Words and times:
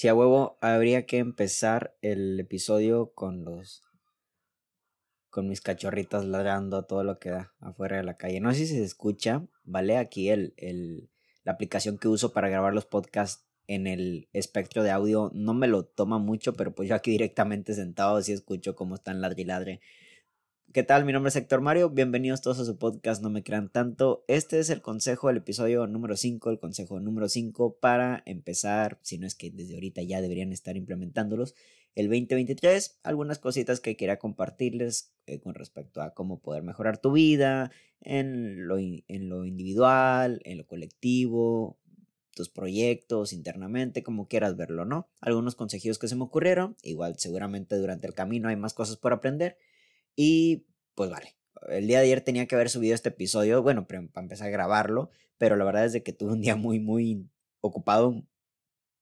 Si 0.00 0.08
a 0.08 0.14
huevo 0.14 0.56
habría 0.62 1.04
que 1.04 1.18
empezar 1.18 1.94
el 2.00 2.40
episodio 2.40 3.12
con 3.12 3.44
los 3.44 3.82
con 5.28 5.46
mis 5.46 5.60
cachorritas 5.60 6.24
ladrando 6.24 6.86
todo 6.86 7.04
lo 7.04 7.18
que 7.18 7.28
da 7.28 7.52
afuera 7.60 7.98
de 7.98 8.04
la 8.04 8.16
calle. 8.16 8.40
No 8.40 8.50
sé 8.54 8.60
si 8.60 8.76
se 8.76 8.82
escucha, 8.82 9.46
¿vale? 9.62 9.98
Aquí 9.98 10.30
el, 10.30 10.54
el, 10.56 11.10
la 11.44 11.52
aplicación 11.52 11.98
que 11.98 12.08
uso 12.08 12.32
para 12.32 12.48
grabar 12.48 12.72
los 12.72 12.86
podcasts 12.86 13.44
en 13.66 13.86
el 13.86 14.30
espectro 14.32 14.82
de 14.82 14.90
audio 14.90 15.30
no 15.34 15.52
me 15.52 15.66
lo 15.66 15.84
toma 15.84 16.18
mucho, 16.18 16.54
pero 16.54 16.74
pues 16.74 16.88
yo 16.88 16.94
aquí 16.94 17.10
directamente 17.10 17.74
sentado 17.74 18.22
sí 18.22 18.32
escucho 18.32 18.74
cómo 18.74 18.94
están 18.94 19.20
ladriladre 19.20 19.82
¿Qué 20.72 20.84
tal? 20.84 21.04
Mi 21.04 21.12
nombre 21.12 21.30
es 21.30 21.34
Héctor 21.34 21.62
Mario. 21.62 21.90
Bienvenidos 21.90 22.42
todos 22.42 22.60
a 22.60 22.64
su 22.64 22.78
podcast 22.78 23.20
No 23.24 23.28
me 23.28 23.42
crean 23.42 23.70
tanto. 23.70 24.24
Este 24.28 24.60
es 24.60 24.70
el 24.70 24.80
consejo, 24.80 25.28
el 25.28 25.38
episodio 25.38 25.88
número 25.88 26.16
5, 26.16 26.48
el 26.48 26.60
consejo 26.60 27.00
número 27.00 27.28
5 27.28 27.78
para 27.80 28.22
empezar, 28.24 29.00
si 29.02 29.18
no 29.18 29.26
es 29.26 29.34
que 29.34 29.50
desde 29.50 29.74
ahorita 29.74 30.02
ya 30.02 30.20
deberían 30.20 30.52
estar 30.52 30.76
implementándolos, 30.76 31.56
el 31.96 32.06
2023. 32.06 33.00
Algunas 33.02 33.40
cositas 33.40 33.80
que 33.80 33.96
quería 33.96 34.20
compartirles 34.20 35.12
eh, 35.26 35.40
con 35.40 35.56
respecto 35.56 36.02
a 36.02 36.14
cómo 36.14 36.38
poder 36.38 36.62
mejorar 36.62 36.98
tu 36.98 37.10
vida 37.10 37.72
en 38.00 38.68
lo, 38.68 38.78
en 38.78 39.28
lo 39.28 39.46
individual, 39.46 40.40
en 40.44 40.58
lo 40.58 40.68
colectivo, 40.68 41.80
tus 42.32 42.48
proyectos 42.48 43.32
internamente, 43.32 44.04
como 44.04 44.28
quieras 44.28 44.56
verlo, 44.56 44.84
¿no? 44.84 45.08
Algunos 45.20 45.56
consejos 45.56 45.98
que 45.98 46.06
se 46.06 46.14
me 46.14 46.22
ocurrieron. 46.22 46.76
Igual 46.84 47.18
seguramente 47.18 47.74
durante 47.74 48.06
el 48.06 48.14
camino 48.14 48.48
hay 48.48 48.56
más 48.56 48.72
cosas 48.72 48.96
por 48.96 49.12
aprender. 49.12 49.56
Y 50.16 50.66
pues 50.94 51.10
vale, 51.10 51.36
el 51.68 51.86
día 51.86 51.98
de 51.98 52.04
ayer 52.04 52.20
tenía 52.20 52.46
que 52.46 52.54
haber 52.54 52.70
subido 52.70 52.94
este 52.94 53.10
episodio, 53.10 53.62
bueno, 53.62 53.86
para 53.86 54.00
empezar 54.16 54.48
a 54.48 54.50
grabarlo, 54.50 55.10
pero 55.38 55.56
la 55.56 55.64
verdad 55.64 55.86
es 55.86 56.02
que 56.02 56.12
tuve 56.12 56.32
un 56.32 56.40
día 56.40 56.56
muy, 56.56 56.78
muy 56.78 57.28
ocupado, 57.60 58.22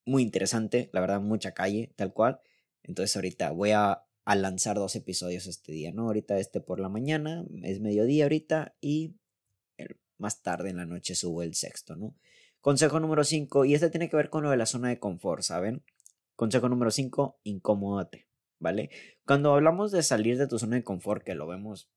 muy 0.05 0.23
interesante, 0.23 0.89
la 0.93 1.01
verdad, 1.01 1.21
mucha 1.21 1.53
calle, 1.53 1.93
tal 1.95 2.13
cual. 2.13 2.39
Entonces 2.83 3.15
ahorita 3.15 3.51
voy 3.51 3.71
a, 3.71 4.03
a 4.25 4.35
lanzar 4.35 4.77
dos 4.77 4.95
episodios 4.95 5.47
este 5.47 5.71
día, 5.71 5.91
¿no? 5.91 6.03
Ahorita 6.03 6.37
este 6.37 6.61
por 6.61 6.79
la 6.79 6.89
mañana, 6.89 7.45
es 7.63 7.79
mediodía 7.81 8.25
ahorita 8.25 8.75
y 8.81 9.15
más 10.19 10.41
tarde 10.41 10.69
en 10.69 10.77
la 10.77 10.85
noche 10.85 11.15
subo 11.15 11.41
el 11.41 11.55
sexto, 11.55 11.95
¿no? 11.95 12.15
Consejo 12.61 12.99
número 12.99 13.23
5, 13.23 13.65
y 13.65 13.73
este 13.73 13.89
tiene 13.89 14.09
que 14.09 14.17
ver 14.17 14.29
con 14.29 14.43
lo 14.43 14.51
de 14.51 14.57
la 14.57 14.65
zona 14.65 14.89
de 14.89 14.99
confort, 14.99 15.41
¿saben? 15.43 15.83
Consejo 16.35 16.67
número 16.67 16.91
5, 16.91 17.39
incomódate. 17.43 18.28
¿Vale? 18.59 18.89
Cuando 19.25 19.53
hablamos 19.53 19.91
de 19.91 20.03
salir 20.03 20.37
de 20.37 20.47
tu 20.47 20.59
zona 20.59 20.75
de 20.77 20.83
confort, 20.83 21.23
que 21.23 21.35
lo 21.35 21.47
vemos, 21.47 21.89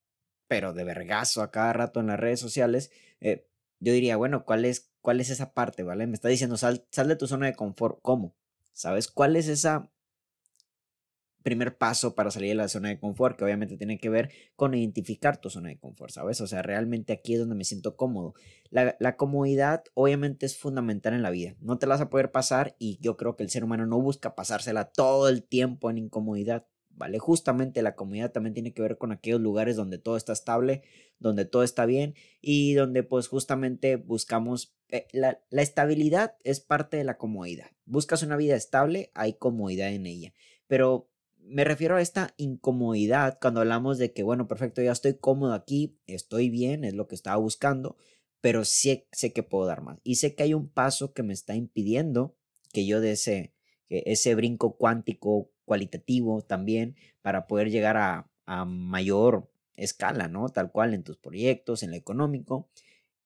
pero 0.48 0.72
de 0.72 0.84
vergazo 0.84 1.42
a 1.42 1.50
cada 1.50 1.72
rato 1.72 2.00
en 2.00 2.08
las 2.08 2.20
redes 2.20 2.40
sociales, 2.40 2.90
eh, 3.20 3.46
yo 3.80 3.92
diría, 3.92 4.16
bueno, 4.16 4.44
¿cuál 4.44 4.64
es, 4.64 4.92
¿cuál 5.00 5.20
es 5.20 5.30
esa 5.30 5.54
parte, 5.54 5.82
¿vale? 5.82 6.06
Me 6.06 6.14
está 6.14 6.28
diciendo, 6.28 6.56
sal, 6.56 6.86
sal 6.90 7.08
de 7.08 7.16
tu 7.16 7.26
zona 7.26 7.46
de 7.46 7.54
confort, 7.54 7.98
¿cómo? 8.02 8.34
¿Sabes? 8.72 9.08
¿Cuál 9.08 9.36
es 9.36 9.48
esa 9.48 9.90
primer 11.42 11.76
paso 11.76 12.14
para 12.14 12.30
salir 12.30 12.50
de 12.50 12.54
la 12.54 12.68
zona 12.68 12.88
de 12.88 12.98
confort, 12.98 13.36
que 13.36 13.44
obviamente 13.44 13.76
tiene 13.76 13.98
que 13.98 14.08
ver 14.08 14.30
con 14.56 14.74
identificar 14.74 15.40
tu 15.40 15.50
zona 15.50 15.68
de 15.68 15.78
confort, 15.78 16.12
¿sabes? 16.12 16.40
O 16.40 16.46
sea, 16.46 16.62
realmente 16.62 17.12
aquí 17.12 17.34
es 17.34 17.40
donde 17.40 17.54
me 17.54 17.64
siento 17.64 17.96
cómodo. 17.96 18.34
La, 18.70 19.16
comodidad 19.16 19.84
obviamente 19.94 20.46
es 20.46 20.56
fundamental 20.56 21.12
en 21.12 21.22
la 21.22 21.30
vida. 21.30 21.56
No 21.60 21.78
te 21.78 21.86
la 21.86 21.94
vas 21.94 22.00
a 22.00 22.08
poder 22.10 22.32
pasar 22.32 22.74
y 22.78 22.98
yo 23.00 23.16
creo 23.16 23.36
que 23.36 23.42
el 23.42 23.50
ser 23.50 23.64
humano 23.64 23.86
no 23.86 24.00
busca 24.00 24.34
pasársela 24.34 24.86
todo 24.86 25.28
el 25.28 25.42
tiempo 25.42 25.90
en 25.90 25.98
incomodidad, 25.98 26.66
¿vale? 26.90 27.18
Justamente 27.18 27.82
la 27.82 27.94
comodidad 27.94 28.32
también 28.32 28.54
tiene 28.54 28.72
que 28.72 28.82
ver 28.82 28.96
con 28.96 29.12
aquellos 29.12 29.40
lugares 29.40 29.76
donde 29.76 29.98
todo 29.98 30.16
está 30.16 30.32
estable, 30.32 30.82
donde 31.18 31.44
todo 31.44 31.62
está 31.62 31.84
bien 31.84 32.14
y 32.40 32.74
donde 32.74 33.02
pues 33.02 33.28
justamente 33.28 33.96
buscamos... 33.96 34.74
Eh, 34.88 35.06
la 35.12 35.62
estabilidad 35.62 36.36
es 36.44 36.60
parte 36.60 36.96
de 36.96 37.04
la 37.04 37.18
comodidad. 37.18 37.70
Buscas 37.84 38.22
una 38.22 38.36
vida 38.36 38.56
estable, 38.56 39.10
hay 39.14 39.34
comodidad 39.34 39.90
en 39.90 40.06
ella. 40.06 40.32
Pero 40.66 41.11
me 41.44 41.64
refiero 41.64 41.96
a 41.96 42.00
esta 42.00 42.34
incomodidad 42.36 43.38
cuando 43.40 43.60
hablamos 43.60 43.98
de 43.98 44.12
que, 44.12 44.22
bueno, 44.22 44.48
perfecto, 44.48 44.82
ya 44.82 44.92
estoy 44.92 45.14
cómodo 45.14 45.54
aquí, 45.54 45.98
estoy 46.06 46.48
bien, 46.50 46.84
es 46.84 46.94
lo 46.94 47.08
que 47.08 47.14
estaba 47.14 47.36
buscando, 47.36 47.96
pero 48.40 48.64
sé, 48.64 49.08
sé 49.12 49.32
que 49.32 49.42
puedo 49.42 49.66
dar 49.66 49.82
más. 49.82 49.98
Y 50.04 50.16
sé 50.16 50.34
que 50.34 50.44
hay 50.44 50.54
un 50.54 50.68
paso 50.68 51.12
que 51.12 51.22
me 51.22 51.32
está 51.32 51.54
impidiendo 51.54 52.36
que 52.72 52.86
yo 52.86 53.00
dé 53.00 53.12
ese, 53.12 53.54
ese 53.88 54.34
brinco 54.34 54.76
cuántico 54.76 55.50
cualitativo 55.64 56.42
también 56.42 56.96
para 57.20 57.46
poder 57.46 57.70
llegar 57.70 57.96
a, 57.96 58.30
a 58.46 58.64
mayor 58.64 59.50
escala, 59.74 60.28
¿no? 60.28 60.48
Tal 60.48 60.72
cual 60.72 60.94
en 60.94 61.02
tus 61.02 61.18
proyectos, 61.18 61.82
en 61.82 61.90
lo 61.90 61.96
económico. 61.96 62.70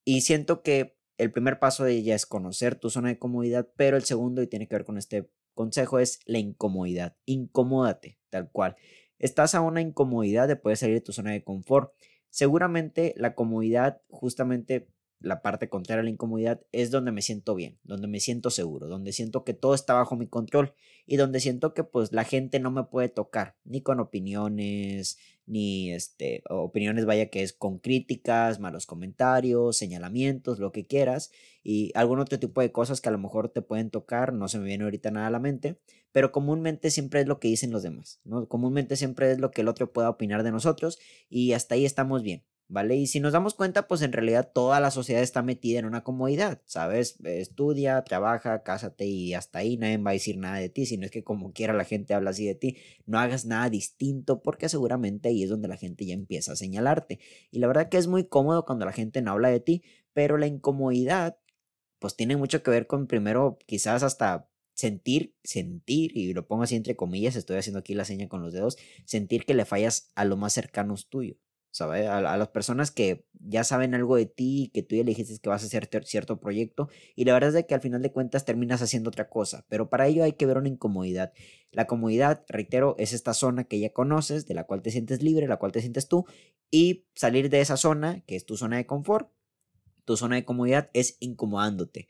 Y 0.05 0.23
siento 0.23 0.63
que 0.63 0.97
el 1.19 1.33
primer 1.33 1.59
paso 1.59 1.85
de 1.85 1.93
ella 1.93 2.15
es 2.15 2.27
conocer 2.27 2.77
tu 2.77 2.91
zona 2.91 3.09
de 3.09 3.19
comodidad, 3.19 3.69
pero 3.77 3.97
el 3.97 4.05
segundo, 4.05 4.43
y 4.43 4.47
tiene 4.47 4.69
que 4.69 4.77
ver 4.77 4.85
con 4.85 4.99
este 4.99 5.31
consejo 5.57 5.99
es 5.99 6.21
la 6.27 6.39
incomodidad. 6.39 7.17
Incomódate, 7.25 8.21
tal 8.31 8.49
cual. 8.53 8.77
Estás 9.19 9.57
a 9.57 9.63
una 9.63 9.81
incomodidad 9.81 10.47
de 10.47 10.55
poder 10.55 10.77
salir 10.77 10.95
de 10.95 11.01
tu 11.01 11.13
zona 11.13 11.33
de 11.33 11.43
confort. 11.43 11.93
Seguramente 12.31 13.15
la 13.17 13.35
comodidad, 13.35 14.03
justamente 14.09 14.89
la 15.21 15.43
parte 15.43 15.69
contraria 15.69 16.01
a 16.01 16.05
la 16.05 16.11
incomodidad, 16.11 16.61
es 16.73 16.91
donde 16.91 17.13
me 17.13 17.23
siento 17.23 17.55
bien, 17.55 17.79
donde 17.85 18.07
me 18.07 18.21
siento 18.21 18.51
seguro, 18.51 18.87
donde 18.87 19.13
siento 19.13 19.45
que 19.45 19.55
todo 19.55 19.75
está 19.75 19.95
bajo 19.95 20.17
mi 20.17 20.27
control 20.27 20.75
y 21.07 21.17
donde 21.17 21.41
siento 21.41 21.75
que 21.75 21.85
pues 21.85 22.13
la 22.13 22.25
gente 22.25 22.61
no 22.61 22.71
me 22.71 22.85
puede 22.85 23.09
tocar, 23.09 23.57
ni 23.65 23.81
con 23.81 24.01
opiniones, 24.01 25.19
ni 25.47 25.93
este, 25.93 26.43
opiniones, 26.49 27.07
vaya 27.07 27.31
que 27.31 27.43
es 27.43 27.53
con 27.53 27.79
críticas, 27.79 28.59
malos 28.61 28.85
comentarios, 28.85 29.77
señalamientos, 29.77 30.59
lo 30.59 30.73
que 30.73 30.87
quieras, 30.87 31.31
y 31.63 31.93
algún 31.95 32.19
otro 32.19 32.39
tipo 32.39 32.61
de 32.61 32.73
cosas 32.73 33.01
que 33.01 33.09
a 33.09 33.13
lo 33.13 33.19
mejor 33.19 33.49
te 33.49 33.63
pueden 33.63 33.91
tocar, 33.91 34.33
no 34.33 34.49
se 34.49 34.59
me 34.59 34.67
viene 34.67 34.85
ahorita 34.85 35.11
nada 35.11 35.29
a 35.29 35.31
la 35.31 35.39
mente, 35.39 35.79
pero 36.13 36.33
comúnmente 36.33 36.91
siempre 36.91 37.21
es 37.21 37.27
lo 37.27 37.39
que 37.39 37.49
dicen 37.49 37.71
los 37.71 37.83
demás, 37.83 38.21
¿no? 38.25 38.49
Comúnmente 38.49 38.97
siempre 38.97 39.31
es 39.33 39.39
lo 39.39 39.51
que 39.51 39.63
el 39.63 39.69
otro 39.69 39.93
pueda 39.93 40.11
opinar 40.11 40.43
de 40.43 40.51
nosotros 40.51 40.99
y 41.29 41.53
hasta 41.53 41.75
ahí 41.77 41.85
estamos 41.85 42.23
bien. 42.23 42.45
¿Vale? 42.69 42.97
Y 42.97 43.07
si 43.07 43.21
nos 43.21 43.33
damos 43.33 43.55
cuenta, 43.55 43.87
pues 43.87 44.03
en 44.03 44.13
realidad 44.13 44.51
toda 44.53 44.81
la 44.81 44.91
sociedad 44.91 45.23
está 45.23 45.43
metida 45.43 45.79
en 45.79 45.85
una 45.85 46.03
comodidad, 46.03 46.63
¿sabes? 46.67 47.17
Estudia, 47.25 48.03
trabaja, 48.03 48.63
cásate 48.63 49.07
y 49.07 49.35
hasta 49.35 49.61
ahí 49.61 49.77
nadie 49.77 49.99
va 49.99 50.11
a 50.11 50.15
decir 50.15 50.37
nada 50.39 50.59
de 50.59 50.69
ti, 50.69 50.87
sino 50.87 51.05
es 51.05 51.11
que 51.11 51.25
como 51.25 51.53
quiera 51.53 51.73
la 51.73 51.85
gente 51.85 52.15
habla 52.15 52.31
así 52.31 52.47
de 52.47 52.55
ti, 52.55 52.77
no 53.07 53.19
hagas 53.19 53.45
nada 53.47 53.71
distinto 53.71 54.43
porque 54.43 54.69
seguramente 54.69 55.29
ahí 55.29 55.43
es 55.43 55.51
donde 55.51 55.69
la 55.69 55.77
gente 55.77 56.07
ya 56.07 56.15
empieza 56.15 56.53
a 56.53 56.57
señalarte. 56.57 57.21
Y 57.51 57.61
la 57.61 57.67
verdad 57.69 57.89
que 57.89 57.99
es 57.99 58.07
muy 58.09 58.25
cómodo 58.25 58.65
cuando 58.65 58.85
la 58.85 58.93
gente 58.93 59.23
no 59.23 59.33
habla 59.33 59.51
de 59.51 59.61
ti, 59.61 59.83
pero 60.13 60.39
la 60.39 60.47
incomodidad 60.47 61.39
pues 61.99 62.17
tiene 62.17 62.37
mucho 62.37 62.63
que 62.63 62.71
ver 62.71 62.87
con 62.87 63.07
primero 63.07 63.59
quizás 63.67 64.03
hasta 64.03 64.49
sentir, 64.75 65.35
sentir, 65.43 66.17
y 66.17 66.35
lo 66.35 66.47
pongo 66.47 66.65
así 66.65 66.77
entre 66.77 66.97
comillas, 66.97 67.35
estoy 67.35 67.57
haciendo 67.57 67.79
aquí 67.81 67.95
la 67.95 68.05
seña 68.05 68.29
con 68.29 68.43
los 68.43 68.53
dedos, 68.53 68.77
sentir 69.07 69.47
que 69.47 69.55
le 69.55 69.65
fallas 69.65 70.13
a 70.15 70.25
lo 70.27 70.37
más 70.37 70.53
cercanos 70.53 71.09
tuyo. 71.09 71.37
¿Sabes? 71.77 72.07
A, 72.09 72.23
las 72.23 72.49
personas 72.49 72.91
que 72.91 73.27
ya 73.39 73.63
saben 73.63 73.95
algo 73.95 74.17
de 74.17 74.25
ti, 74.25 74.71
que 74.73 74.83
tú 74.83 74.97
ya 74.97 75.03
dijiste 75.03 75.39
que 75.39 75.51
vas 75.51 75.63
a 75.63 75.67
hacer 75.67 75.87
cierto 76.07 76.41
proyecto 76.41 76.89
y 77.15 77.27
la 77.27 77.35
verdad 77.35 77.55
es 77.55 77.67
que 77.67 77.75
al 77.75 77.83
final 77.83 78.01
de 78.01 78.11
cuentas 78.11 78.47
terminas 78.47 78.81
haciendo 78.81 79.09
otra 79.09 79.29
cosa, 79.29 79.67
pero 79.69 79.91
para 79.91 80.07
ello 80.07 80.25
hay 80.25 80.33
que 80.33 80.47
ver 80.47 80.57
una 80.57 80.71
incomodidad. 80.71 81.35
La 81.73 81.87
comodidad, 81.87 82.47
reitero, 82.49 82.97
es 82.99 83.13
esta 83.13 83.35
zona 83.35 83.65
que 83.65 83.79
ya 83.79 83.93
conoces, 83.93 84.47
de 84.47 84.55
la 84.55 84.65
cual 84.65 84.81
te 84.81 84.91
sientes 84.91 85.23
libre, 85.23 85.49
la 85.49 85.59
cual 85.59 85.71
te 85.73 85.83
sientes 85.83 86.09
tú 86.09 86.25
y 86.71 87.05
salir 87.15 87.51
de 87.51 87.61
esa 87.61 87.77
zona, 87.77 88.23
que 88.23 88.37
es 88.37 88.47
tu 88.47 88.57
zona 88.57 88.79
de 88.79 88.87
confort, 88.87 89.31
tu 90.07 90.17
zona 90.17 90.37
de 90.37 90.47
comodidad 90.47 90.89
es 90.95 91.19
incomodándote. 91.21 92.09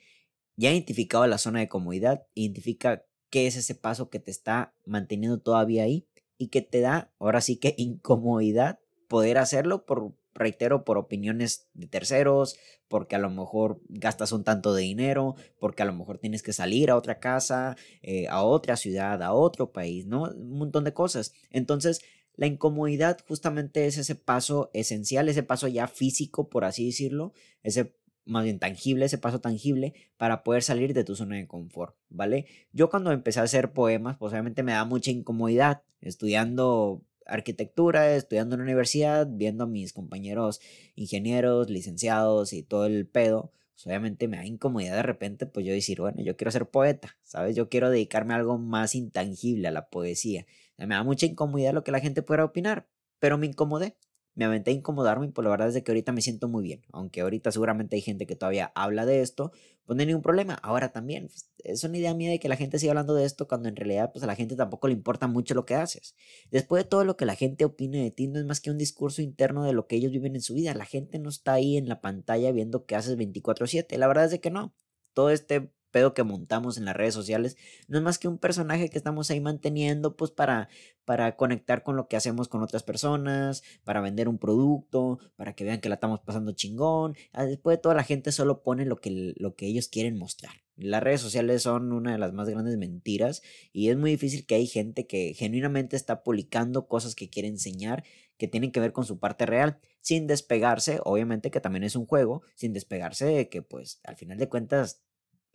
Ya 0.54 0.71
identificado 0.71 1.27
la 1.27 1.38
zona 1.38 1.59
de 1.59 1.69
comodidad, 1.69 2.25
identifica 2.34 3.04
qué 3.31 3.48
es 3.48 3.56
ese 3.56 3.75
paso 3.75 4.10
que 4.10 4.21
te 4.21 4.31
está 4.31 4.77
manteniendo 4.84 5.41
todavía 5.41 5.83
ahí 5.83 6.06
y 6.38 6.48
que 6.48 6.62
te 6.62 6.81
da, 6.81 7.12
ahora 7.19 7.41
sí 7.41 7.56
que 7.56 7.75
incomodidad 7.77 8.78
poder 9.09 9.39
hacerlo 9.39 9.87
por, 9.87 10.12
reitero, 10.34 10.84
por 10.84 10.99
opiniones 10.99 11.69
de 11.75 11.87
terceros, 11.87 12.56
porque 12.89 13.17
a 13.17 13.19
lo 13.19 13.31
mejor 13.31 13.81
gastas 13.89 14.33
un 14.33 14.44
tanto 14.44 14.75
de 14.75 14.83
dinero, 14.83 15.34
porque 15.59 15.83
a 15.83 15.87
lo 15.87 15.93
mejor 15.93 16.19
tienes 16.19 16.43
que 16.43 16.53
salir 16.53 16.91
a 16.91 16.97
otra 16.97 17.19
casa, 17.19 17.77
eh, 18.03 18.28
a 18.28 18.42
otra 18.42 18.77
ciudad, 18.77 19.22
a 19.22 19.33
otro 19.33 19.72
país, 19.72 20.07
¿no? 20.07 20.25
Un 20.25 20.59
montón 20.59 20.84
de 20.84 20.95
cosas. 20.95 21.33
Entonces, 21.51 22.01
la 22.36 22.47
incomodidad 22.47 23.19
justamente 23.27 23.86
es 23.86 23.97
ese 23.97 24.15
paso 24.15 24.71
esencial, 24.75 25.28
ese 25.28 25.42
paso 25.42 25.69
ya 25.69 25.89
físico, 25.89 26.48
por 26.48 26.65
así 26.65 26.86
decirlo, 26.86 27.33
ese 27.63 27.95
más 28.27 28.42
bien 28.45 28.59
tangible, 28.59 29.07
ese 29.07 29.19
paso 29.19 29.41
tangible 29.41 29.95
para 30.16 30.42
poder 30.42 30.63
salir 30.63 30.92
de 30.92 31.04
tu 31.04 31.15
zona 31.15 31.36
de 31.36 31.47
confort, 31.47 31.97
¿vale? 32.09 32.47
Yo 32.72 32.91
cuando 32.91 33.13
empecé 33.13 33.41
a 33.41 33.45
hacer 33.45 33.72
poemas, 33.72 34.16
pues 34.19 34.33
obviamente 34.33 34.65
me 34.65 34.72
da 34.72 34.84
mucha 34.84 35.13
incomodidad 35.13 35.83
estudiando 36.01 37.03
arquitectura, 37.27 38.15
estudiando 38.15 38.55
en 38.55 38.61
la 38.61 38.65
universidad, 38.65 39.27
viendo 39.31 39.65
a 39.65 39.67
mis 39.67 39.93
compañeros 39.93 40.61
ingenieros, 40.95 41.71
licenciados 41.71 42.53
y 42.53 42.63
todo 42.63 42.87
el 42.87 43.07
pedo, 43.07 43.53
pues 43.75 43.87
obviamente 43.87 44.27
me 44.28 44.39
da 44.39 44.47
incomodidad 44.47 44.97
de 44.97 45.03
repente, 45.03 45.47
pues 45.47 45.67
yo 45.67 45.73
decir, 45.73 46.01
bueno, 46.01 46.23
yo 46.23 46.37
quiero 46.37 46.51
ser 46.51 46.69
poeta, 46.71 47.17
¿sabes? 47.25 47.57
Yo 47.57 47.69
quiero 47.69 47.91
dedicarme 47.91 48.33
a 48.33 48.37
algo 48.39 48.59
más 48.59 48.95
intangible, 48.95 49.69
a 49.69 49.71
la 49.71 49.91
poesía. 49.91 50.47
Me 50.78 50.87
da 50.87 51.03
mucha 51.03 51.27
incomodidad 51.27 51.75
lo 51.75 51.84
que 51.84 51.93
la 51.93 52.01
gente 52.01 52.23
pueda 52.23 52.45
opinar, 52.45 52.87
pero 53.19 53.39
me 53.39 53.47
incomodé, 53.47 53.97
me 54.36 54.44
aventé 54.44 54.71
a 54.71 54.74
incomodarme 54.74 55.27
y 55.27 55.30
pues 55.30 55.42
la 55.44 55.50
verdad 55.50 55.68
es 55.74 55.83
que 55.83 55.91
ahorita 55.91 56.12
me 56.12 56.21
siento 56.21 56.47
muy 56.47 56.62
bien. 56.62 56.83
Aunque 56.92 57.22
ahorita 57.22 57.50
seguramente 57.50 57.97
hay 57.97 58.03
gente 58.03 58.27
que 58.27 58.36
todavía 58.36 58.71
habla 58.74 59.06
de 59.06 59.22
esto, 59.22 59.50
pues 59.86 59.97
no 59.97 60.03
hay 60.03 60.06
ningún 60.06 60.22
problema. 60.22 60.54
Ahora 60.62 60.92
también, 60.92 61.28
pues, 61.28 61.50
es 61.65 61.83
una 61.84 61.97
idea 61.97 62.15
mía 62.15 62.30
de 62.30 62.38
que 62.38 62.48
la 62.48 62.56
gente 62.56 62.78
siga 62.78 62.92
hablando 62.92 63.15
de 63.15 63.24
esto 63.24 63.48
cuando 63.48 63.68
en 63.68 63.77
realidad 63.77 64.12
pues 64.12 64.22
a 64.22 64.27
la 64.27 64.36
gente 64.36 64.54
tampoco 64.54 64.88
le 64.88 64.94
importa 64.94 65.27
mucho 65.27 65.54
lo 65.54 65.65
que 65.65 65.74
haces. 65.74 66.15
Después 66.50 66.84
de 66.84 66.88
todo 66.88 67.04
lo 67.04 67.16
que 67.16 67.24
la 67.24 67.34
gente 67.34 67.65
opine 67.65 68.03
de 68.03 68.10
ti, 68.10 68.28
no 68.28 68.38
es 68.38 68.44
más 68.44 68.60
que 68.60 68.71
un 68.71 68.78
discurso 68.78 69.22
interno 69.22 69.65
de 69.65 69.72
lo 69.72 69.86
que 69.86 69.97
ellos 69.97 70.12
viven 70.12 70.34
en 70.34 70.42
su 70.42 70.54
vida. 70.54 70.74
La 70.74 70.84
gente 70.84 71.18
no 71.18 71.30
está 71.30 71.54
ahí 71.54 71.78
en 71.78 71.88
la 71.88 72.03
pantalla 72.03 72.53
viendo 72.53 72.84
qué 72.84 72.94
haces 72.94 73.16
24/7. 73.16 73.97
La 73.97 74.06
verdad 74.06 74.30
es 74.33 74.38
que 74.41 74.50
no. 74.50 74.74
Todo 75.15 75.30
este 75.30 75.72
pedo 75.97 76.13
que 76.13 76.25
montamos 76.25 76.77
en 76.77 76.84
las 76.84 76.95
redes 76.95 77.15
sociales 77.15 77.57
no 77.89 77.97
es 77.97 78.04
más 78.04 78.19
que 78.19 78.28
un 78.28 78.37
personaje 78.37 78.91
que 78.91 78.98
estamos 78.98 79.31
ahí 79.31 79.41
manteniendo 79.41 80.15
pues 80.15 80.31
para, 80.31 80.69
para 81.07 81.37
conectar 81.37 81.83
con 81.83 81.97
lo 81.97 82.07
que 82.07 82.16
hacemos 82.16 82.48
con 82.48 82.63
otras 82.63 82.83
personas, 82.83 83.63
para 83.83 84.03
vender 84.03 84.28
un 84.28 84.37
producto, 84.37 85.19
para 85.37 85.54
que 85.54 85.65
vean 85.65 85.81
que 85.81 85.89
la 85.89 85.95
estamos 85.95 86.21
pasando 86.21 86.53
chingón. 86.53 87.16
Ah, 87.33 87.47
después 87.47 87.81
de 87.81 87.95
la 87.95 88.04
gente 88.04 88.31
solo 88.31 88.63
pone 88.63 88.84
lo 88.84 89.01
que, 89.01 89.33
lo 89.39 89.54
que 89.54 89.65
ellos 89.65 89.89
quieren 89.89 90.19
mostrar. 90.19 90.53
Las 90.77 91.03
redes 91.03 91.22
sociales 91.22 91.63
son 91.63 91.91
una 91.95 92.13
de 92.13 92.19
las 92.19 92.34
más 92.34 92.47
grandes 92.51 92.77
mentiras 92.77 93.41
y 93.72 93.89
es 93.89 93.97
muy 93.97 94.10
difícil 94.10 94.45
que 94.45 94.57
hay 94.57 94.66
gente 94.66 95.07
que 95.07 95.33
genuinamente 95.33 95.97
está 95.97 96.22
publicando 96.22 96.89
cosas 96.89 97.15
que 97.15 97.31
quiere 97.31 97.48
enseñar 97.48 98.04
que 98.37 98.48
tienen 98.48 98.71
que 98.71 98.81
ver 98.81 98.93
con 98.93 99.07
su 99.07 99.19
parte 99.19 99.47
real, 99.47 99.78
sin 100.03 100.27
despegarse, 100.27 101.01
obviamente 101.04 101.51
que 101.51 101.60
también 101.63 101.84
es 101.84 101.97
un 101.97 102.04
juego, 102.04 102.43
sin 102.54 102.75
despegarse 102.75 103.25
de 103.25 103.48
que 103.48 103.63
pues 103.63 104.01
al 104.04 104.16
final 104.16 104.37
de 104.37 104.51
cuentas 104.51 105.01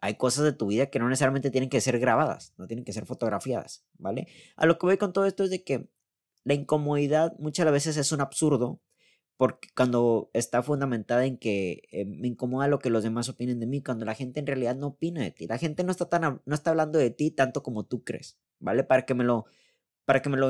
hay 0.01 0.15
cosas 0.15 0.44
de 0.44 0.53
tu 0.53 0.68
vida 0.68 0.88
que 0.88 1.00
no 1.00 1.07
necesariamente 1.07 1.51
tienen 1.51 1.69
que 1.69 1.80
ser 1.80 2.00
grabadas, 2.00 2.53
no 2.57 2.68
tienen 2.68 2.83
que 2.83 2.92
ser 2.92 3.06
fotografiadas, 3.06 3.86
¿vale? 3.98 4.27
A 4.56 4.65
lo 4.65 4.77
que 4.77 4.88
voy 4.88 4.98
con 4.98 5.13
todo 5.13 5.25
esto 5.25 5.44
es 5.44 5.51
de 5.51 5.63
que 5.63 5.88
la 6.44 6.56
incomodidad 6.56 7.38
muchas 7.38 7.71
veces 7.71 7.98
es 7.98 8.12
un 8.12 8.19
absurdo, 8.19 8.81
porque 9.38 9.69
cuando 9.75 10.31
está 10.33 10.63
fundamentada 10.63 11.25
en 11.25 11.38
que 11.38 11.83
eh, 11.92 12.06
me 12.06 12.27
incomoda 12.27 12.68
lo 12.68 12.80
que 12.80 12.89
los 12.89 13.03
demás 13.03 13.30
opinen 13.30 13.59
de 13.59 13.68
mí, 13.68 13.81
cuando 13.83 14.06
la 14.06 14.15
gente 14.15 14.39
en 14.39 14.48
realidad 14.48 14.75
no 14.75 14.88
opina 14.88 15.21
de 15.21 15.31
ti, 15.31 15.48
la 15.48 15.59
gente 15.59 15.83
no 15.83 15.92
está 15.92 16.09
tan 16.09 16.42
no 16.45 16.56
está 16.56 16.71
hablando 16.71 16.98
de 17.00 17.12
ti 17.12 17.31
tanto 17.31 17.63
como 17.63 17.86
tú 17.86 18.03
crees, 18.03 18.39
¿vale? 18.59 18.83
Para 18.83 19.06
que 19.06 19.13
me 19.13 19.24
lo 19.24 19.45
para 20.06 20.21
que 20.21 20.30
me 20.30 20.38
lo 20.38 20.50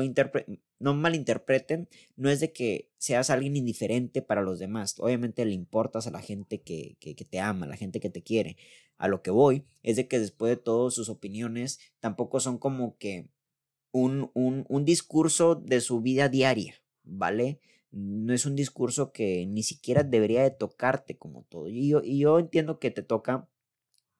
no 0.80 0.94
malinterpreten, 0.94 1.88
no 2.16 2.30
es 2.30 2.40
de 2.40 2.52
que 2.52 2.90
seas 2.98 3.30
alguien 3.30 3.56
indiferente 3.56 4.20
para 4.22 4.42
los 4.42 4.58
demás. 4.58 4.96
Obviamente 4.98 5.44
le 5.44 5.52
importas 5.52 6.06
a 6.06 6.10
la 6.10 6.20
gente 6.20 6.62
que, 6.62 6.96
que, 6.98 7.14
te 7.14 7.38
ama, 7.38 7.66
a 7.66 7.68
la 7.68 7.76
gente 7.76 8.00
que 8.00 8.10
te 8.10 8.22
quiere. 8.22 8.56
A 9.02 9.08
lo 9.08 9.20
que 9.20 9.32
voy 9.32 9.66
es 9.82 9.96
de 9.96 10.06
que 10.06 10.20
después 10.20 10.50
de 10.50 10.56
todo 10.56 10.92
sus 10.92 11.08
opiniones 11.08 11.80
tampoco 11.98 12.38
son 12.38 12.58
como 12.58 12.96
que 12.98 13.28
un, 13.90 14.30
un, 14.32 14.64
un 14.68 14.84
discurso 14.84 15.56
de 15.56 15.80
su 15.80 16.02
vida 16.02 16.28
diaria, 16.28 16.76
¿vale? 17.02 17.58
No 17.90 18.32
es 18.32 18.46
un 18.46 18.54
discurso 18.54 19.10
que 19.10 19.44
ni 19.44 19.64
siquiera 19.64 20.04
debería 20.04 20.44
de 20.44 20.52
tocarte 20.52 21.18
como 21.18 21.42
todo. 21.48 21.66
Y 21.66 21.88
yo, 21.88 22.00
y 22.04 22.20
yo 22.20 22.38
entiendo 22.38 22.78
que 22.78 22.92
te 22.92 23.02
toca 23.02 23.48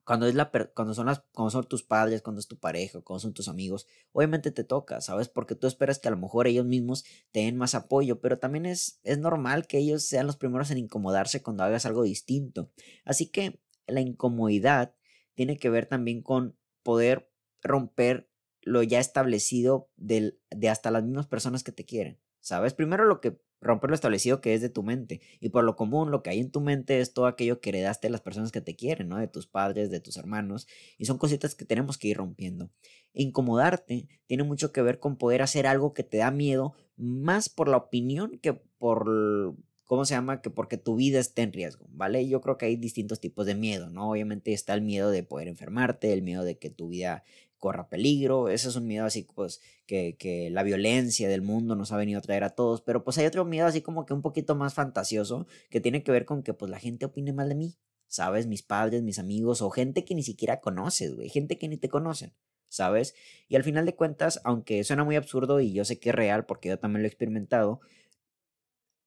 cuando, 0.03 0.27
es 0.27 0.35
la 0.35 0.51
cuando, 0.75 0.95
son 0.95 1.07
las, 1.07 1.23
cuando 1.33 1.51
son 1.51 1.69
tus 1.69 1.85
padres, 1.85 2.21
cuando 2.21 2.41
es 2.41 2.49
tu 2.49 2.59
pareja, 2.59 3.03
cuando 3.03 3.21
son 3.21 3.35
tus 3.35 3.47
amigos, 3.47 3.87
obviamente 4.11 4.51
te 4.51 4.65
toca, 4.65 5.01
¿sabes? 5.01 5.29
Porque 5.29 5.55
tú 5.55 5.69
esperas 5.69 6.01
que 6.01 6.09
a 6.09 6.11
lo 6.11 6.17
mejor 6.17 6.49
ellos 6.49 6.67
mismos 6.67 7.05
te 7.31 7.41
den 7.41 7.57
más 7.57 7.77
apoyo, 7.77 8.21
pero 8.21 8.41
también 8.41 8.67
es, 8.67 8.99
es 9.05 9.19
normal 9.19 9.69
que 9.69 9.79
ellos 9.79 10.03
sean 10.03 10.27
los 10.27 10.37
primeros 10.37 10.73
en 10.73 10.79
incomodarse 10.79 11.41
cuando 11.41 11.63
hagas 11.63 11.87
algo 11.87 12.03
distinto. 12.03 12.73
Así 13.05 13.31
que 13.31 13.62
la 13.87 14.01
incomodidad 14.01 14.95
tiene 15.35 15.57
que 15.57 15.71
ver 15.71 15.87
también 15.87 16.23
con 16.23 16.57
poder 16.83 17.31
romper 17.63 18.29
lo 18.61 18.83
ya 18.83 19.01
establecido 19.01 19.91
del, 19.97 20.41
de 20.51 20.69
hasta 20.69 20.91
las 20.91 21.03
mismas 21.03 21.27
personas 21.27 21.65
que 21.65 21.73
te 21.73 21.85
quieren, 21.85 22.21
¿sabes? 22.41 22.75
Primero 22.75 23.05
lo 23.05 23.21
que 23.21 23.41
romper 23.63 23.91
lo 23.91 23.95
establecido 23.95 24.41
que 24.41 24.55
es 24.55 24.61
de 24.61 24.69
tu 24.69 24.83
mente. 24.83 25.21
Y 25.41 25.51
por 25.51 25.65
lo 25.65 25.77
común, 25.77 26.11
lo 26.11 26.23
que 26.23 26.31
hay 26.31 26.41
en 26.41 26.51
tu 26.51 26.61
mente 26.61 27.01
es 27.01 27.15
todo 27.15 27.27
aquello 27.27 27.61
que 27.61 27.71
heredaste 27.71 28.09
de 28.09 28.13
las 28.13 28.21
personas 28.21 28.53
que 28.53 28.61
te 28.61 28.77
quieren, 28.77 29.09
¿no? 29.09 29.19
De 29.19 29.29
tus 29.29 29.47
padres, 29.47 29.91
de 29.91 30.01
tus 30.01 30.17
hermanos. 30.17 30.67
Y 30.99 31.07
son 31.07 31.19
cositas 31.19 31.55
que 31.55 31.65
tenemos 31.65 31.97
que 31.97 32.09
ir 32.09 32.17
rompiendo. 32.17 32.71
Incomodarte 33.15 34.09
tiene 34.27 34.43
mucho 34.43 34.73
que 34.73 34.83
ver 34.83 34.99
con 34.99 35.17
poder 35.17 35.43
hacer 35.43 35.67
algo 35.67 35.95
que 35.95 36.03
te 36.03 36.19
da 36.19 36.31
miedo, 36.31 36.75
más 36.97 37.49
por 37.49 37.69
la 37.69 37.77
opinión 37.77 38.39
que 38.43 38.53
por 38.53 39.57
¿cómo 39.93 40.07
se 40.07 40.15
llama? 40.15 40.41
Que 40.41 40.49
porque 40.49 40.79
tu 40.79 40.97
vida 40.97 41.21
esté 41.21 41.43
en 41.43 41.53
riesgo, 41.53 41.85
¿vale? 41.91 42.27
Yo 42.27 42.41
creo 42.41 42.57
que 42.57 42.65
hay 42.65 42.77
distintos 42.77 43.21
tipos 43.21 43.45
de 43.45 43.55
miedo, 43.55 43.91
¿no? 43.91 44.11
Obviamente 44.11 44.55
está 44.55 44.73
el 44.73 44.81
miedo 44.81 45.11
de 45.11 45.23
poder 45.23 45.49
enfermarte, 45.49 46.15
el 46.15 46.23
miedo 46.23 46.45
de 46.45 46.57
que 46.57 46.71
tu 46.71 46.89
vida 46.89 47.25
corra 47.59 47.91
peligro, 47.91 48.49
ese 48.49 48.71
es 48.71 48.77
un 48.77 48.87
miedo 48.87 49.05
así 49.05 49.29
pues 49.35 49.61
que, 49.85 50.17
que 50.17 50.49
la 50.49 50.63
violencia 50.63 51.29
del 51.29 51.43
mundo 51.43 51.77
nos 51.77 51.93
ha 51.93 51.99
venido 51.99 52.21
a 52.21 52.23
traer 52.23 52.43
a 52.43 52.55
todos, 52.55 52.81
pero 52.81 53.05
pues 53.05 53.19
hay 53.19 53.27
otro 53.27 53.45
miedo 53.45 53.67
así 53.67 53.83
como 53.83 54.07
que 54.07 54.15
un 54.15 54.23
poquito 54.23 54.55
más 54.55 54.73
fantasioso 54.73 55.47
que 55.69 55.83
tiene 55.83 56.03
que 56.03 56.11
ver 56.11 56.25
con 56.25 56.43
que 56.43 56.55
pues 56.55 56.71
la 56.71 56.79
gente 56.79 57.05
opine 57.05 57.35
mal 57.35 57.51
de 57.51 57.55
mí, 57.55 57.77
¿sabes? 58.07 58.47
Mis 58.47 58.63
padres, 58.63 59.03
mis 59.03 59.19
amigos 59.19 59.61
o 59.61 59.69
gente 59.69 60.07
que 60.07 60.15
ni 60.15 60.23
siquiera 60.23 60.61
conoces, 60.61 61.15
güey, 61.15 61.29
gente 61.29 61.59
que 61.59 61.69
ni 61.69 61.77
te 61.77 61.91
conocen. 61.91 62.33
¿Sabes? 62.69 63.15
Y 63.49 63.57
al 63.57 63.65
final 63.65 63.85
de 63.85 63.95
cuentas, 63.95 64.41
aunque 64.45 64.83
suena 64.85 65.05
muy 65.05 65.17
absurdo 65.17 65.61
y 65.61 65.75
yo 65.75 65.85
sé 65.85 66.01
que 66.01 66.09
es 66.09 66.15
real 66.15 66.47
porque 66.47 66.71
yo 66.71 66.79
también 66.79 67.03
lo 67.03 67.07
he 67.07 67.09
experimentado, 67.09 67.83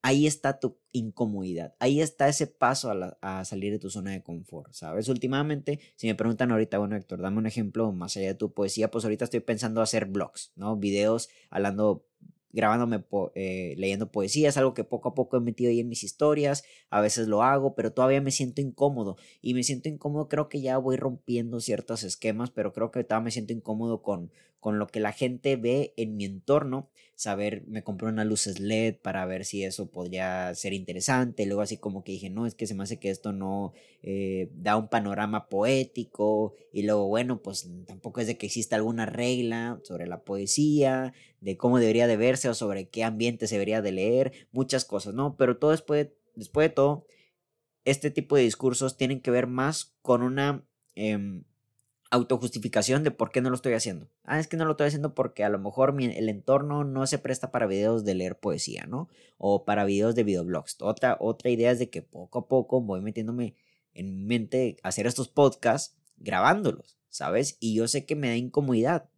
ahí 0.05 0.27
está 0.27 0.59
tu 0.59 0.77
incomodidad, 0.91 1.73
ahí 1.79 1.99
está 1.99 2.29
ese 2.29 2.45
paso 2.45 2.93
a, 3.21 3.43
salir 3.43 3.71
de 3.71 3.79
tu 3.79 3.89
zona 3.89 4.11
de 4.11 4.21
confort, 4.21 4.71
¿sabes? 4.71 5.09
Últimamente, 5.09 5.79
si 5.95 6.05
me 6.05 6.13
preguntan 6.13 6.51
ahorita, 6.51 6.77
bueno, 6.77 6.95
Héctor, 6.95 7.23
dame 7.23 7.39
un 7.39 7.47
ejemplo 7.47 7.91
más 7.91 8.15
allá 8.15 8.27
de 8.27 8.35
tu 8.35 8.53
poesía, 8.53 8.91
pues 8.91 9.03
ahorita 9.03 9.25
estoy 9.25 9.39
pensando 9.39 9.81
hacer 9.81 10.05
blogs, 10.05 10.53
¿no? 10.55 10.77
Videos 10.77 11.29
hablando 11.49 12.05
grabándome, 12.51 13.03
eh, 13.33 13.73
leyendo 13.77 14.11
poesía, 14.11 14.49
es 14.49 14.57
algo 14.57 14.75
que 14.75 14.83
poco 14.83 15.09
a 15.09 15.15
poco 15.15 15.37
he 15.37 15.41
metido 15.41 15.71
ahí 15.71 15.79
en 15.79 15.89
mis 15.89 16.03
historias, 16.03 16.63
a 16.91 17.01
veces 17.01 17.27
lo 17.27 17.41
hago, 17.41 17.73
pero 17.73 17.91
todavía 17.91 18.21
me 18.21 18.31
siento 18.31 18.61
incómodo 18.61 19.17
y 19.41 19.55
me 19.55 19.63
siento 19.63 19.89
incómodo, 19.89 20.29
creo 20.29 20.49
que 20.49 20.61
ya 20.61 20.77
voy 20.77 20.97
rompiendo 20.97 21.59
ciertos 21.59 22.03
esquemas, 22.03 22.51
pero 22.51 22.73
creo 22.73 22.91
que 22.91 23.03
todavía 23.03 23.25
me 23.25 23.31
siento 23.31 23.53
incómodo 23.53 24.03
con, 24.03 24.31
con 24.65 24.79
lo 24.79 24.87
que 24.87 24.99
la 24.99 25.11
gente 25.11 25.57
ve 25.57 25.93
en 25.95 26.17
mi 26.17 26.25
entorno, 26.25 26.89
saber, 27.13 27.67
me 27.67 27.83
compré 27.83 28.07
unas 28.07 28.25
luces 28.25 28.59
LED 28.59 28.95
para 28.95 29.23
ver 29.27 29.45
si 29.45 29.63
eso 29.63 29.91
podría 29.91 30.55
ser 30.55 30.73
interesante, 30.73 31.45
luego 31.45 31.61
así 31.61 31.77
como 31.77 32.03
que 32.03 32.13
dije, 32.13 32.31
no, 32.31 32.47
es 32.47 32.55
que 32.55 32.65
se 32.65 32.73
me 32.73 32.81
hace 32.81 32.97
que 32.97 33.11
esto 33.11 33.31
no 33.31 33.73
eh, 34.01 34.49
da 34.55 34.75
un 34.75 34.87
panorama 34.87 35.49
poético 35.49 36.55
y 36.73 36.81
luego, 36.81 37.05
bueno, 37.07 37.43
pues 37.43 37.69
tampoco 37.85 38.21
es 38.21 38.25
de 38.25 38.39
que 38.39 38.47
exista 38.47 38.75
alguna 38.75 39.05
regla 39.05 39.79
sobre 39.83 40.07
la 40.07 40.23
poesía, 40.23 41.13
de 41.41 41.57
cómo 41.57 41.77
debería 41.77 42.07
de 42.07 42.17
verse 42.17 42.49
o 42.49 42.55
sobre 42.55 42.89
qué 42.89 43.03
ambiente 43.03 43.45
se 43.45 43.53
debería 43.53 43.83
de 43.83 43.91
leer, 43.91 44.47
muchas 44.51 44.83
cosas, 44.83 45.13
¿no? 45.13 45.37
Pero 45.37 45.57
todo 45.59 45.69
después, 45.69 46.07
después 46.33 46.69
de 46.69 46.73
todo, 46.73 47.05
este 47.83 48.09
tipo 48.09 48.35
de 48.35 48.41
discursos 48.41 48.97
tienen 48.97 49.21
que 49.21 49.29
ver 49.29 49.45
más 49.45 49.95
con 50.01 50.23
una 50.23 50.65
em, 50.95 51.43
autojustificación 52.11 53.03
de 53.03 53.11
por 53.11 53.31
qué 53.31 53.41
no 53.41 53.49
lo 53.49 53.55
estoy 53.55 53.73
haciendo. 53.73 54.09
Ah, 54.23 54.39
es 54.39 54.47
que 54.47 54.57
no 54.57 54.65
lo 54.65 54.71
estoy 54.71 54.87
haciendo 54.87 55.15
porque 55.15 55.43
a 55.43 55.49
lo 55.49 55.59
mejor 55.59 55.95
el 55.99 56.29
entorno 56.29 56.83
no 56.83 57.07
se 57.07 57.17
presta 57.17 57.51
para 57.51 57.67
videos 57.67 58.05
de 58.05 58.15
leer 58.15 58.39
poesía, 58.39 58.85
¿no? 58.87 59.09
O 59.37 59.65
para 59.65 59.85
videos 59.85 60.15
de 60.15 60.23
videoblogs. 60.23 60.77
Otra, 60.81 61.17
otra 61.19 61.49
idea 61.49 61.71
es 61.71 61.79
de 61.79 61.89
que 61.89 62.01
poco 62.01 62.39
a 62.39 62.47
poco 62.47 62.81
voy 62.81 63.01
metiéndome 63.01 63.55
en 63.93 64.27
mente 64.27 64.77
hacer 64.83 65.07
estos 65.07 65.29
podcasts 65.29 65.95
grabándolos, 66.17 66.97
¿sabes? 67.09 67.57
Y 67.59 67.75
yo 67.75 67.87
sé 67.87 68.05
que 68.05 68.15
me 68.15 68.29
da 68.29 68.35
incomodidad. 68.35 69.09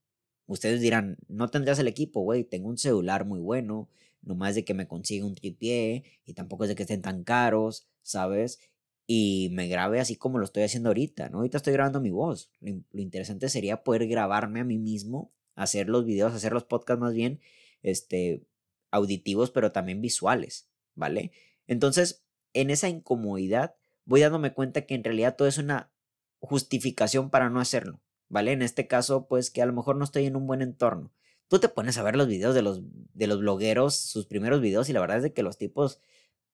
Ustedes 0.46 0.79
dirán, 0.79 1.17
no 1.27 1.50
tendrás 1.50 1.79
el 1.79 1.88
equipo, 1.88 2.22
güey, 2.22 2.46
tengo 2.46 2.70
un 2.70 2.77
celular 2.77 3.25
muy 3.25 3.39
bueno, 3.39 3.89
nomás 4.22 4.56
de 4.56 4.63
que 4.63 4.74
me 4.74 4.88
consiga 4.88 5.25
un 5.25 5.36
tripié 5.36 6.03
y 6.25 6.34
tampoco 6.34 6.63
es 6.63 6.70
de 6.70 6.75
que 6.75 6.84
estén 6.84 7.01
tan 7.01 7.24
caros, 7.24 7.88
¿sabes? 8.01 8.60
Y 9.08 9.50
me 9.54 9.68
grabe 9.68 10.00
así 10.00 10.16
como 10.18 10.38
lo 10.38 10.46
estoy 10.46 10.64
haciendo 10.64 10.90
ahorita, 10.90 11.30
¿no? 11.30 11.38
Ahorita 11.38 11.58
estoy 11.58 11.74
grabando 11.74 12.02
mi 12.02 12.12
voz. 12.12 12.52
Lo, 12.60 12.84
lo 12.92 13.02
interesante 13.02 13.50
sería 13.50 13.84
poder 13.84 14.08
grabarme 14.08 14.60
a 14.60 14.66
mí 14.66 14.78
mismo, 14.78 15.32
hacer 15.56 15.88
los 15.88 16.06
videos, 16.06 16.34
hacer 16.34 16.54
los 16.54 16.66
podcasts 16.66 17.02
más 17.02 17.14
bien, 17.14 17.40
este, 17.82 18.44
auditivos, 18.92 19.50
pero 19.50 19.72
también 19.72 20.02
visuales, 20.02 20.70
¿vale? 20.94 21.32
Entonces, 21.68 22.26
en 22.54 22.70
esa 22.70 22.90
incomodidad, 22.90 23.76
voy 24.06 24.22
dándome 24.22 24.54
cuenta 24.54 24.86
que 24.86 24.96
en 24.96 25.04
realidad 25.04 25.36
todo 25.38 25.48
es 25.48 25.58
una 25.58 25.92
justificación 26.40 27.30
para 27.30 27.50
no 27.50 27.60
hacerlo. 27.62 28.02
¿vale? 28.30 28.52
En 28.52 28.62
este 28.62 28.88
caso, 28.88 29.28
pues 29.28 29.52
que 29.52 29.62
a 29.62 29.66
lo 29.66 29.74
mejor 29.74 29.96
no 29.96 30.04
estoy 30.04 30.26
en 30.26 30.36
un 30.36 30.48
buen 30.48 30.62
entorno. 30.62 31.12
Tú 31.48 31.60
te 31.60 31.70
pones 31.70 31.98
a 31.98 32.04
ver 32.04 32.16
los 32.16 32.28
videos 32.28 32.54
de 32.56 32.62
los, 32.62 32.82
de 33.14 33.28
los 33.28 33.40
blogueros, 33.40 33.96
sus 33.96 34.26
primeros 34.26 34.62
videos, 34.62 34.90
y 34.90 34.94
la 34.94 35.00
verdad 35.00 35.18
es 35.18 35.24
de 35.24 35.34
que 35.34 35.44
los 35.44 35.58
tipos, 35.58 36.02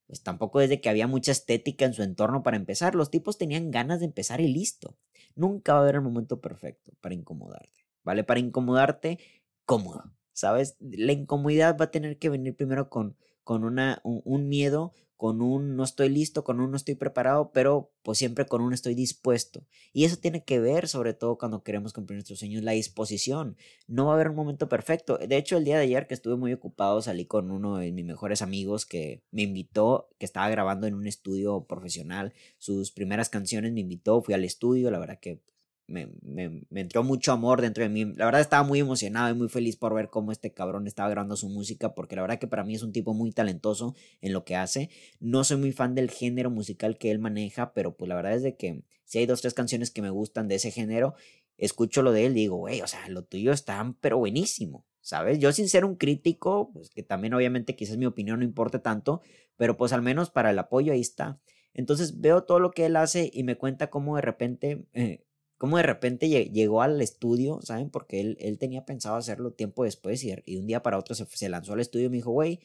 pues 0.08 0.22
tampoco 0.22 0.62
es 0.62 0.70
de 0.70 0.82
que 0.82 0.90
había 0.90 1.08
mucha 1.08 1.32
estética 1.32 1.86
en 1.86 1.94
su 1.94 2.04
entorno 2.04 2.44
para 2.44 2.58
empezar. 2.58 2.96
Los 2.96 3.10
tipos 3.10 3.38
tenían 3.38 3.72
ganas 3.72 4.00
de 4.00 4.06
empezar 4.06 4.42
y 4.42 4.48
listo. 4.48 4.98
Nunca 5.36 5.74
va 5.74 5.80
a 5.80 5.82
haber 5.84 5.96
el 5.96 6.02
momento 6.02 6.42
perfecto 6.42 6.92
para 7.02 7.16
incomodarte, 7.16 7.86
¿vale? 8.04 8.24
Para 8.24 8.40
incomodarte, 8.40 9.20
cómodo, 9.66 10.14
¿sabes? 10.34 10.76
La 10.80 11.14
incomodidad 11.14 11.78
va 11.80 11.86
a 11.86 11.92
tener 11.92 12.20
que 12.20 12.30
venir 12.30 12.56
primero 12.56 12.90
con, 12.90 13.18
con 13.44 13.64
una, 13.64 14.02
un 14.04 14.48
miedo 14.48 14.94
con 15.24 15.42
un 15.42 15.78
no 15.78 15.86
estoy 15.86 16.10
listo, 16.10 16.44
con 16.44 16.60
un 16.60 16.72
no 16.72 16.76
estoy 16.76 16.96
preparado, 16.96 17.54
pero 17.54 17.94
pues 18.02 18.18
siempre 18.18 18.46
con 18.46 18.60
un 18.60 18.74
estoy 18.74 18.94
dispuesto. 18.94 19.66
Y 19.94 20.04
eso 20.04 20.18
tiene 20.18 20.44
que 20.44 20.60
ver 20.60 20.90
sobre 20.90 21.14
todo 21.14 21.38
cuando 21.38 21.64
queremos 21.64 21.94
cumplir 21.94 22.18
nuestros 22.18 22.40
sueños, 22.40 22.62
la 22.62 22.74
disposición. 22.74 23.56
No 23.88 24.08
va 24.08 24.12
a 24.12 24.16
haber 24.16 24.32
un 24.32 24.36
momento 24.36 24.68
perfecto. 24.68 25.18
De 25.18 25.38
hecho, 25.38 25.56
el 25.56 25.64
día 25.64 25.78
de 25.78 25.84
ayer 25.84 26.08
que 26.08 26.14
estuve 26.14 26.36
muy 26.36 26.52
ocupado, 26.52 27.02
salí 27.02 27.26
con 27.26 27.52
uno 27.52 27.78
de 27.78 27.94
mis 27.94 28.04
mejores 28.04 28.42
amigos 28.42 28.86
que 28.86 29.24
me 29.32 29.44
invitó, 29.44 30.10
que 30.20 30.26
estaba 30.26 30.50
grabando 30.50 30.88
en 30.88 30.94
un 30.94 31.08
estudio 31.08 31.64
profesional 31.68 32.34
sus 32.58 32.92
primeras 32.92 33.30
canciones, 33.30 33.72
me 33.72 33.80
invitó, 33.80 34.22
fui 34.22 34.34
al 34.34 34.44
estudio, 34.44 34.92
la 34.92 35.00
verdad 35.00 35.20
que 35.22 35.40
me, 35.88 36.10
me, 36.22 36.62
me, 36.70 36.82
entró 36.82 37.04
mucho 37.04 37.32
amor 37.32 37.62
dentro 37.62 37.84
de 37.84 37.90
mí. 37.90 38.06
La 38.16 38.26
verdad 38.26 38.42
estaba 38.42 38.64
muy 38.64 38.80
emocionado 38.80 39.30
y 39.30 39.38
muy 39.38 39.50
feliz 39.50 39.76
por 39.76 39.94
ver 39.94 40.10
cómo 40.10 40.32
este 40.32 40.54
cabrón 40.54 40.88
estaba 40.88 41.10
grabando 41.10 41.36
su 41.36 41.50
música, 41.50 41.94
porque 41.94 42.16
la 42.16 42.22
verdad 42.22 42.40
que 42.40 42.48
para 42.48 42.64
mí 42.64 42.76
es 42.76 42.84
un 42.84 42.92
tipo 42.92 43.14
muy 43.14 43.32
talentoso 43.32 43.96
en 44.22 44.34
lo 44.34 44.46
que 44.46 44.56
hace. 44.56 44.90
No 45.20 45.44
soy 45.44 45.58
muy 45.58 45.72
fan 45.72 45.96
del 45.96 46.10
género 46.10 46.50
musical 46.50 46.98
que 46.98 47.12
él 47.12 47.20
maneja, 47.20 47.74
pero 47.74 47.96
pues 47.96 48.10
la 48.10 48.16
verdad 48.16 48.34
es 48.34 48.44
de 48.44 48.56
que 48.56 48.84
si 49.06 49.20
hay 49.20 49.26
dos, 49.26 49.42
tres 49.42 49.54
canciones 49.54 49.92
que 49.92 50.02
me 50.02 50.10
gustan 50.10 50.48
de 50.48 50.56
ese 50.56 50.72
género, 50.72 51.16
escucho 51.58 52.02
lo 52.02 52.12
de 52.12 52.26
él 52.26 52.32
y 52.34 52.42
digo, 52.42 52.58
güey, 52.58 52.82
o 52.82 52.88
sea, 52.88 53.08
lo 53.10 53.24
tuyo 53.24 53.52
está 53.52 53.96
pero 54.02 54.18
buenísimo. 54.18 54.86
¿Sabes? 55.02 55.38
Yo 55.40 55.52
sin 55.52 55.68
ser 55.68 55.84
un 55.84 55.98
crítico, 55.98 56.72
pues 56.72 56.90
que 56.90 57.04
también 57.04 57.34
obviamente 57.34 57.76
quizás 57.76 57.98
mi 57.98 58.06
opinión 58.06 58.40
no 58.40 58.46
importe 58.46 58.80
tanto, 58.80 59.22
pero 59.58 59.76
pues 59.76 59.92
al 59.92 60.02
menos 60.02 60.30
para 60.30 60.52
el 60.52 60.58
apoyo 60.58 60.94
ahí 60.94 61.02
está. 61.02 61.42
Entonces 61.74 62.22
veo 62.22 62.44
todo 62.44 62.60
lo 62.62 62.72
que 62.72 62.86
él 62.86 62.96
hace 62.96 63.30
y 63.34 63.44
me 63.44 63.58
cuenta 63.58 63.90
cómo 63.90 64.16
de 64.16 64.22
repente 64.22 64.86
eh, 64.94 65.26
como 65.64 65.78
de 65.78 65.84
repente 65.84 66.28
llegó 66.28 66.82
al 66.82 67.02
estudio, 67.02 67.62
¿saben? 67.62 67.90
Porque 67.90 68.20
él, 68.20 68.36
él 68.42 68.58
tenía 68.58 68.84
pensado 68.84 69.16
hacerlo 69.16 69.54
tiempo 69.54 69.86
después 69.86 70.22
y, 70.26 70.36
y 70.44 70.58
un 70.58 70.68
día 70.68 70.84
para 70.84 70.98
otro 70.98 71.16
se, 71.16 71.26
se, 71.28 71.48
lanzó 71.48 71.72
al 71.72 71.80
estudio 71.80 72.08
y 72.08 72.10
me 72.10 72.18
dijo, 72.18 72.32
güey, 72.32 72.60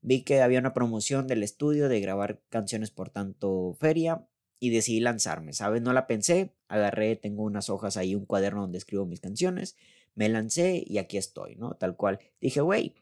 vi 0.00 0.22
que 0.22 0.40
había 0.40 0.58
una 0.58 0.72
promoción 0.72 1.26
del 1.26 1.42
estudio 1.42 1.90
de 1.90 2.00
grabar 2.00 2.40
canciones 2.48 2.90
por 2.90 3.10
tanto 3.10 3.76
feria 3.78 4.26
y 4.60 4.70
decidí 4.70 4.98
lanzarme, 5.00 5.52
¿sabes? 5.52 5.82
No 5.82 5.92
la 5.92 6.06
pensé, 6.06 6.54
agarré, 6.68 7.16
tengo 7.16 7.42
unas 7.42 7.68
hojas 7.68 7.98
ahí, 7.98 8.14
un 8.14 8.24
cuaderno 8.24 8.62
donde 8.62 8.78
escribo 8.78 9.04
mis 9.04 9.20
canciones, 9.20 9.76
me 10.14 10.30
lancé 10.30 10.82
y 10.86 10.96
aquí 10.96 11.18
estoy, 11.18 11.54
¿no? 11.56 11.74
Tal 11.74 11.96
cual. 11.96 12.18
Dije, 12.40 12.62
güey, 12.62 12.94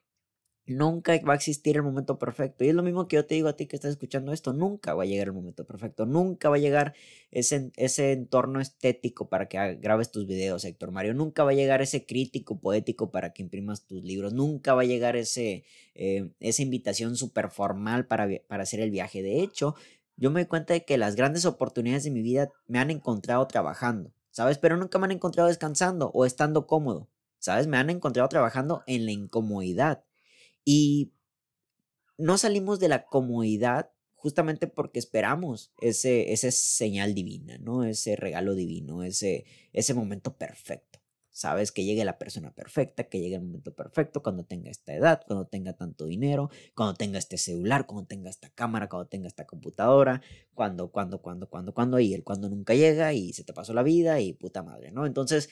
Nunca 0.69 1.13
va 1.27 1.35
a 1.35 1.37
existir 1.37 1.77
el 1.77 1.85
momento 1.85 2.19
perfecto. 2.19 2.65
Y 2.65 2.69
es 2.69 2.75
lo 2.75 2.83
mismo 2.83 3.07
que 3.07 3.17
yo 3.17 3.25
te 3.25 3.37
digo 3.37 3.49
a 3.49 3.57
ti 3.57 3.67
que 3.67 3.77
estás 3.77 3.93
escuchando 3.93 4.33
esto. 4.33 4.53
Nunca 4.53 4.95
va 4.95 5.05
a 5.05 5.07
llegar 5.07 5.29
el 5.29 5.33
momento 5.33 5.65
perfecto. 5.65 6.07
Nunca 6.07 6.49
va 6.49 6.57
a 6.57 6.59
llegar 6.59 6.95
ese, 7.31 7.71
ese 7.77 8.13
entorno 8.13 8.61
estético 8.61 9.29
para 9.29 9.49
que 9.49 9.77
grabes 9.77 10.11
tus 10.11 10.27
videos, 10.27 10.65
Héctor 10.65 10.91
Mario. 10.91 11.15
Nunca 11.15 11.45
va 11.45 11.53
a 11.53 11.55
llegar 11.55 11.83
ese 11.83 12.05
crítico 12.05 12.59
poético 12.59 13.13
para 13.13 13.33
que 13.33 13.43
imprimas 13.43 13.87
tus 13.87 14.03
libros. 14.03 14.33
Nunca 14.33 14.75
va 14.75 14.83
a 14.83 14.87
llegar 14.87 15.15
ese, 15.15 15.65
eh, 15.95 16.31
esa 16.41 16.63
invitación 16.63 17.17
súper 17.17 17.51
formal 17.51 18.07
para, 18.07 18.29
para 18.49 18.65
hacer 18.65 18.81
el 18.81 18.91
viaje. 18.91 19.23
De 19.23 19.43
hecho, 19.43 19.77
yo 20.17 20.31
me 20.31 20.41
doy 20.41 20.49
cuenta 20.49 20.75
de 20.75 20.85
que 20.85 20.99
las 20.99 21.15
grandes 21.15 21.45
oportunidades 21.45 22.05
de 22.05 22.11
mi 22.11 22.23
vida 22.23 22.51
me 22.67 22.79
han 22.79 22.91
encontrado 22.91 23.47
trabajando, 23.47 24.13
¿sabes? 24.31 24.59
Pero 24.59 24.77
nunca 24.77 24.99
me 24.99 25.05
han 25.05 25.13
encontrado 25.13 25.49
descansando 25.49 26.11
o 26.13 26.25
estando 26.25 26.67
cómodo, 26.67 27.09
¿sabes? 27.39 27.67
Me 27.67 27.77
han 27.77 27.91
encontrado 27.91 28.29
trabajando 28.29 28.83
en 28.87 29.05
la 29.05 29.13
incomodidad. 29.13 30.03
Y 30.69 31.13
no 32.19 32.37
salimos 32.39 32.81
de 32.81 32.89
la 32.89 33.07
comodidad 33.07 33.93
justamente 34.17 34.67
porque 34.67 34.99
esperamos 34.99 35.73
ese, 35.81 36.37
señal 36.51 37.15
divina, 37.15 37.59
¿no? 37.59 37.85
Ese 37.85 38.17
regalo 38.17 38.57
divino, 38.57 39.05
ese, 39.05 39.45
ese 39.73 39.95
momento 39.95 40.37
perfecto. 40.37 40.99
Sabes 41.31 41.71
que 41.71 41.85
llegue 41.85 42.05
la 42.05 42.19
persona 42.19 42.53
perfecta, 42.53 43.05
que 43.05 43.21
llegue 43.21 43.37
el 43.37 43.43
momento 43.43 43.73
perfecto 43.75 44.23
cuando 44.23 44.45
tenga 44.45 44.71
esta 44.71 44.95
edad, 44.95 45.23
cuando 45.25 45.47
tenga 45.47 45.75
tanto 45.75 46.07
dinero, 46.07 46.51
cuando 46.75 46.95
tenga 46.95 47.19
este 47.19 47.39
celular, 47.39 47.87
cuando 47.87 48.07
tenga 48.07 48.29
esta 48.29 48.51
cámara, 48.51 48.89
cuando 48.89 49.07
tenga 49.07 49.29
esta 49.29 49.47
computadora, 49.47 50.21
cuando, 50.55 50.91
cuando, 50.91 51.23
cuando, 51.23 51.49
cuando, 51.49 51.75
cuando, 51.75 52.01
y 52.01 52.13
el 52.13 52.25
cuando 52.25 52.49
nunca 52.49 52.75
llega 52.75 53.13
y 53.13 53.33
se 53.35 53.45
te 53.45 53.53
pasó 53.53 53.73
la 53.75 53.85
vida 53.85 54.21
y 54.21 54.33
puta 54.33 54.65
madre, 54.65 54.91
¿no? 54.91 55.07
Entonces, 55.07 55.49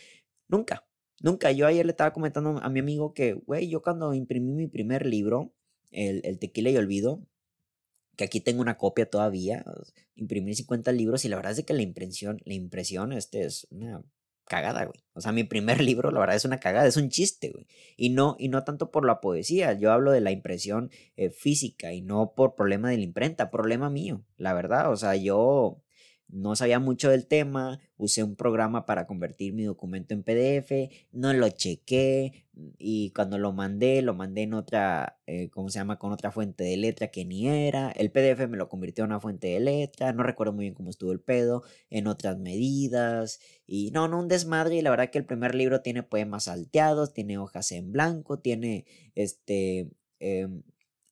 nunca, 0.49 0.85
Nunca. 1.21 1.53
Yo 1.53 1.67
ayer 1.67 1.87
le 1.87 1.93
estaba 1.93 2.13
comentando 2.13 2.59
a 2.63 2.69
mi 2.71 2.81
amigo 2.81 3.15
que, 3.15 3.35
güey, 3.35 3.69
yo 3.69 3.83
cuando 3.83 4.15
imprimí 4.15 4.53
mi 4.53 4.67
primer 4.67 5.07
libro, 5.07 5.53
el, 5.91 6.21
el 6.25 6.39
Tequila 6.39 6.71
y 6.71 6.77
Olvido, 6.77 7.23
que 8.17 8.25
aquí 8.25 8.41
tengo 8.41 8.61
una 8.63 8.79
copia 8.79 9.09
todavía, 9.09 9.65
imprimí 10.15 10.55
50 10.55 10.93
libros 10.93 11.25
y 11.25 11.29
la 11.29 11.37
verdad 11.37 11.53
es 11.53 11.65
que 11.65 11.75
la 11.75 11.83
impresión, 11.83 12.41
la 12.45 12.55
impresión, 12.55 13.13
este 13.13 13.45
es 13.45 13.67
una 13.71 14.03
cagada, 14.45 14.85
güey. 14.85 15.03
O 15.15 15.21
sea, 15.21 15.33
mi 15.33 15.45
primer 15.45 15.81
libro, 15.81 16.11
la 16.11 16.21
verdad 16.21 16.37
es 16.37 16.45
una 16.45 16.61
cagada, 16.61 16.87
es 16.87 16.97
un 16.97 17.09
chiste, 17.09 17.51
güey. 17.51 17.67
Y 17.97 18.11
no, 18.11 18.37
y 18.39 18.49
no 18.49 18.65
tanto 18.65 18.91
por 18.91 19.07
la 19.07 19.21
poesía, 19.21 19.73
yo 19.73 19.93
hablo 19.93 20.13
de 20.13 20.21
la 20.21 20.31
impresión 20.31 20.91
eh, 21.17 21.31
física 21.31 21.93
y 21.93 22.03
no 22.03 22.35
por 22.35 22.55
problema 22.55 22.91
de 22.91 22.99
la 22.99 23.05
imprenta, 23.05 23.51
problema 23.51 23.91
mío, 23.91 24.25
la 24.37 24.55
verdad. 24.55 24.93
O 24.93 24.97
sea, 24.97 25.17
yo 25.17 25.83
no 26.29 26.57
sabía 26.57 26.79
mucho 26.79 27.11
del 27.11 27.27
tema, 27.27 27.81
usé 27.97 28.23
un 28.23 28.37
programa 28.37 28.87
para 28.87 29.07
convertir 29.07 29.53
mi 29.53 29.65
documento 29.65 30.15
en 30.15 30.23
PDF, 30.23 30.91
no 31.13 31.33
lo 31.33 31.49
chequé 31.51 32.45
y 32.79 33.11
cuando 33.11 33.39
lo 33.39 33.53
mandé, 33.53 34.03
lo 34.03 34.15
mandé 34.15 34.43
en 34.43 34.55
otra, 34.55 35.19
eh, 35.27 35.51
¿cómo 35.51 35.69
se 35.69 35.79
llama? 35.79 35.99
Con 35.99 36.13
otra 36.13 36.31
fuente 36.33 36.65
de 36.65 36.77
letra 36.77 37.09
que 37.09 37.25
ni 37.25 37.49
era. 37.49 37.91
El 37.91 38.11
PDF 38.11 38.49
me 38.49 38.57
lo 38.57 38.69
convirtió 38.69 39.05
en 39.05 39.11
una 39.11 39.21
fuente 39.21 39.49
de 39.49 39.61
letra, 39.61 40.13
no 40.13 40.23
recuerdo 40.23 40.53
muy 40.53 40.65
bien 40.65 40.75
cómo 40.75 40.91
estuvo 40.91 41.13
el 41.13 41.21
pedo, 41.21 41.63
en 41.91 42.07
otras 42.07 42.39
medidas 42.39 43.41
y 43.67 43.91
no, 43.93 44.09
no 44.09 44.21
un 44.21 44.29
desmadre 44.29 44.77
y 44.77 44.83
la 44.83 44.91
verdad 44.91 45.11
que 45.11 45.19
el 45.19 45.27
primer 45.27 45.55
libro 45.55 45.83
tiene 45.83 46.03
poemas 46.03 46.45
salteados, 46.45 47.13
tiene 47.15 47.39
hojas 47.39 47.73
en 47.73 47.93
blanco, 47.93 48.39
tiene 48.39 48.87
este... 49.15 49.91
Em, 50.21 50.63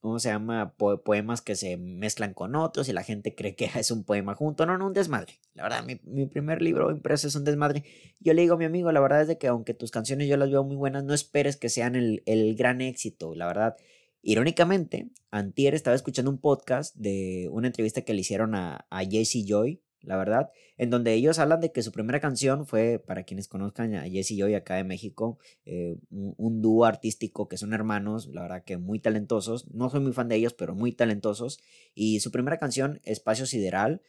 ¿cómo 0.03 0.19
se 0.19 0.31
llama? 0.31 0.75
poemas 0.77 1.43
que 1.43 1.55
se 1.55 1.77
mezclan 1.77 2.35
con 2.35 2.57
otros 2.57 2.89
y 2.89 2.93
la 2.93 3.05
gente 3.05 3.37
cree 3.37 3.55
que 3.55 3.71
es 3.77 3.91
un 3.93 4.05
poema 4.05 4.35
junto. 4.35 4.67
No, 4.67 4.77
no, 4.77 4.89
un 4.89 4.93
desmadre. 4.93 5.39
La 5.55 5.63
verdad, 5.63 5.85
mi, 5.85 6.27
primer 6.27 6.61
libro 6.61 6.91
impreso 6.91 7.29
es 7.29 7.37
un 7.37 7.45
desmadre. 7.45 7.85
Yo 8.21 8.35
le 8.35 8.43
digo 8.43 8.55
a 8.55 8.59
mi 8.59 8.65
amigo, 8.65 8.91
la 8.91 9.01
verdad 9.01 9.31
es 9.31 9.39
que 9.39 9.47
aunque 9.47 9.75
tus 9.75 9.93
canciones 9.93 10.29
yo 10.29 10.37
las 10.37 10.51
veo 10.51 10.65
muy 10.65 10.77
buenas, 10.77 11.05
no 11.05 11.15
esperes 11.15 11.57
que 11.57 11.69
sean 11.69 11.95
el, 11.95 12.23
el 12.27 12.57
gran 12.57 12.81
éxito. 12.81 13.35
La 13.37 13.47
verdad, 13.47 13.77
irónicamente, 14.23 15.11
Antier 15.31 15.75
estaba 15.75 15.95
escuchando 15.95 16.33
un 16.33 16.39
podcast 16.39 16.97
de 16.97 17.49
una 17.53 17.69
entrevista 17.69 18.03
que 18.03 18.13
le 18.13 18.23
hicieron 18.23 18.57
a, 18.57 18.87
a 18.91 19.05
Jesse 19.05 19.45
Joy, 19.47 19.83
la 20.03 20.17
verdad, 20.17 20.51
en 20.77 20.91
donde 20.91 21.15
ellos 21.15 21.39
hablan 21.39 21.61
de 21.61 21.73
que 21.73 21.83
su 21.83 21.93
primera 21.93 22.21
canción 22.21 22.67
fue, 22.67 22.99
para 22.99 23.25
quienes 23.25 23.49
conozcan 23.49 23.95
a 23.95 24.09
Jesse 24.09 24.33
y 24.33 24.37
yo 24.37 24.49
y 24.49 24.55
acá 24.55 24.77
de 24.77 24.85
México, 24.85 25.39
eh, 25.65 25.97
un, 26.11 26.63
dúo 26.63 26.85
artístico 26.85 27.49
que 27.49 27.57
son 27.57 27.73
hermanos, 27.73 28.29
la 28.29 28.43
verdad 28.43 28.65
que 28.65 28.79
muy 28.79 28.99
talentosos, 28.99 29.69
no 29.73 29.91
soy 29.91 30.01
muy 30.01 30.13
fan 30.13 30.29
de 30.29 30.37
ellos, 30.37 30.55
pero 30.55 30.75
muy 30.75 30.93
talentosos, 30.93 31.59
y 31.95 32.21
su 32.21 32.31
primera 32.31 32.59
canción, 32.59 33.01
Espacio 33.05 33.47
Sideral, 33.47 34.03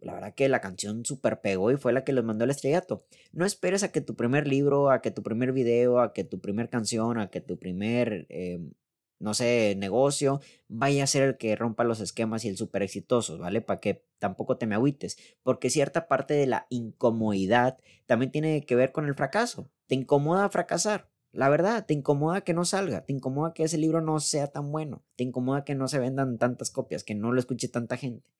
la 0.00 0.14
verdad 0.14 0.34
que 0.34 0.48
la 0.48 0.60
canción 0.60 1.04
super 1.04 1.40
pegó 1.40 1.70
y 1.70 1.76
fue 1.76 1.92
la 1.92 2.04
que 2.04 2.12
los 2.12 2.24
mandó 2.24 2.44
al 2.44 2.50
estrellato. 2.50 3.04
No 3.32 3.44
esperes 3.44 3.82
a 3.82 3.90
que 3.90 4.00
tu 4.00 4.14
primer 4.14 4.46
libro, 4.46 4.90
a 4.90 5.00
que 5.00 5.10
tu 5.10 5.22
primer 5.22 5.52
video, 5.52 5.98
a 6.00 6.12
que 6.12 6.24
tu 6.24 6.40
primer 6.40 6.68
canción, 6.68 7.18
a 7.18 7.30
que 7.30 7.40
tu 7.40 7.58
primer 7.58 8.26
em, 8.28 8.72
no 9.18 9.34
sé, 9.34 9.74
negocio, 9.78 10.40
vaya 10.68 11.04
a 11.04 11.06
ser 11.06 11.22
el 11.22 11.36
que 11.36 11.56
rompa 11.56 11.84
los 11.84 12.00
esquemas 12.00 12.44
y 12.44 12.48
el 12.48 12.56
súper 12.56 12.82
exitoso, 12.82 13.38
¿vale? 13.38 13.60
Para 13.60 13.80
que 13.80 14.04
tampoco 14.18 14.56
te 14.56 14.66
me 14.66 14.74
agüites, 14.74 15.16
porque 15.42 15.70
cierta 15.70 16.08
parte 16.08 16.34
de 16.34 16.46
la 16.46 16.66
incomodidad 16.70 17.78
también 18.06 18.32
tiene 18.32 18.64
que 18.66 18.76
ver 18.76 18.92
con 18.92 19.06
el 19.06 19.14
fracaso. 19.14 19.70
Te 19.86 19.94
incomoda 19.94 20.48
fracasar, 20.48 21.10
la 21.34 21.48
verdad, 21.48 21.84
te 21.84 21.94
incomoda 21.94 22.42
que 22.42 22.54
no 22.54 22.64
salga, 22.64 23.04
te 23.04 23.12
incomoda 23.12 23.54
que 23.54 23.64
ese 23.64 23.76
libro 23.76 24.00
no 24.00 24.20
sea 24.20 24.46
tan 24.46 24.70
bueno, 24.70 25.04
te 25.16 25.24
incomoda 25.24 25.64
que 25.64 25.74
no 25.74 25.88
se 25.88 25.98
vendan 25.98 26.38
tantas 26.38 26.70
copias, 26.70 27.02
que 27.02 27.16
no 27.16 27.32
lo 27.32 27.40
escuche 27.40 27.68
tanta 27.68 27.96
gente. 27.96 28.30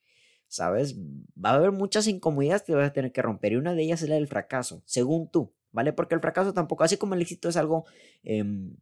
¿Sabes? 0.46 0.96
Va 0.96 1.50
a 1.50 1.54
haber 1.54 1.72
muchas 1.72 2.06
incomodidades 2.06 2.62
que 2.62 2.74
vas 2.74 2.90
a 2.90 2.92
tener 2.92 3.10
que 3.10 3.22
romper 3.22 3.52
y 3.52 3.56
una 3.56 3.74
de 3.74 3.82
ellas 3.82 4.02
es 4.02 4.08
la 4.08 4.14
del 4.14 4.28
fracaso, 4.28 4.82
según 4.86 5.28
tú, 5.28 5.52
¿vale? 5.72 5.92
Porque 5.92 6.14
el 6.14 6.20
fracaso 6.20 6.54
tampoco, 6.54 6.84
así 6.84 6.96
como 6.96 7.14
el 7.14 7.22
éxito 7.22 7.48
es 7.48 7.56
algo 7.56 7.84
em, 8.22 8.76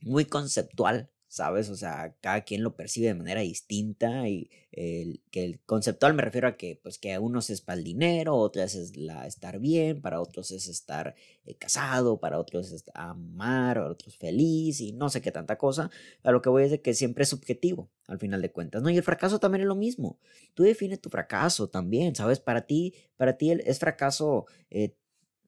muy 0.00 0.24
conceptual, 0.24 1.10
¿sabes? 1.30 1.70
O 1.70 1.76
sea, 1.76 2.16
cada 2.20 2.40
quien 2.42 2.64
lo 2.64 2.74
percibe 2.74 3.06
de 3.06 3.14
manera 3.14 3.40
distinta 3.40 4.28
y 4.28 4.50
el, 4.72 5.22
que 5.30 5.44
el 5.44 5.60
conceptual 5.60 6.12
me 6.12 6.22
refiero 6.22 6.48
a 6.48 6.56
que, 6.56 6.78
pues, 6.82 6.98
que 6.98 7.14
a 7.14 7.20
unos 7.20 7.50
es 7.50 7.60
para 7.60 7.78
el 7.78 7.84
dinero, 7.84 8.34
otras 8.34 8.74
es 8.74 8.96
la 8.96 9.28
estar 9.28 9.60
bien, 9.60 10.02
para 10.02 10.20
otros 10.20 10.50
es 10.50 10.66
estar 10.66 11.14
eh, 11.44 11.54
casado, 11.54 12.18
para 12.18 12.36
otros 12.40 12.72
es 12.72 12.84
amar, 12.94 13.76
para 13.76 13.90
otros 13.90 14.16
feliz 14.16 14.80
y 14.80 14.92
no 14.92 15.08
sé 15.08 15.22
qué 15.22 15.30
tanta 15.30 15.56
cosa. 15.56 15.88
A 16.24 16.32
lo 16.32 16.42
que 16.42 16.48
voy 16.48 16.64
es 16.64 16.72
de 16.72 16.82
que 16.82 16.94
siempre 16.94 17.22
es 17.22 17.28
subjetivo, 17.28 17.88
al 18.08 18.18
final 18.18 18.42
de 18.42 18.50
cuentas, 18.50 18.82
¿no? 18.82 18.90
Y 18.90 18.96
el 18.96 19.04
fracaso 19.04 19.38
también 19.38 19.62
es 19.62 19.68
lo 19.68 19.76
mismo. 19.76 20.18
Tú 20.54 20.64
defines 20.64 21.00
tu 21.00 21.10
fracaso 21.10 21.68
también, 21.68 22.16
¿sabes? 22.16 22.40
Para 22.40 22.66
ti, 22.66 22.94
para 23.16 23.36
ti 23.36 23.52
es 23.52 23.78
fracaso, 23.78 24.46
eh, 24.68 24.96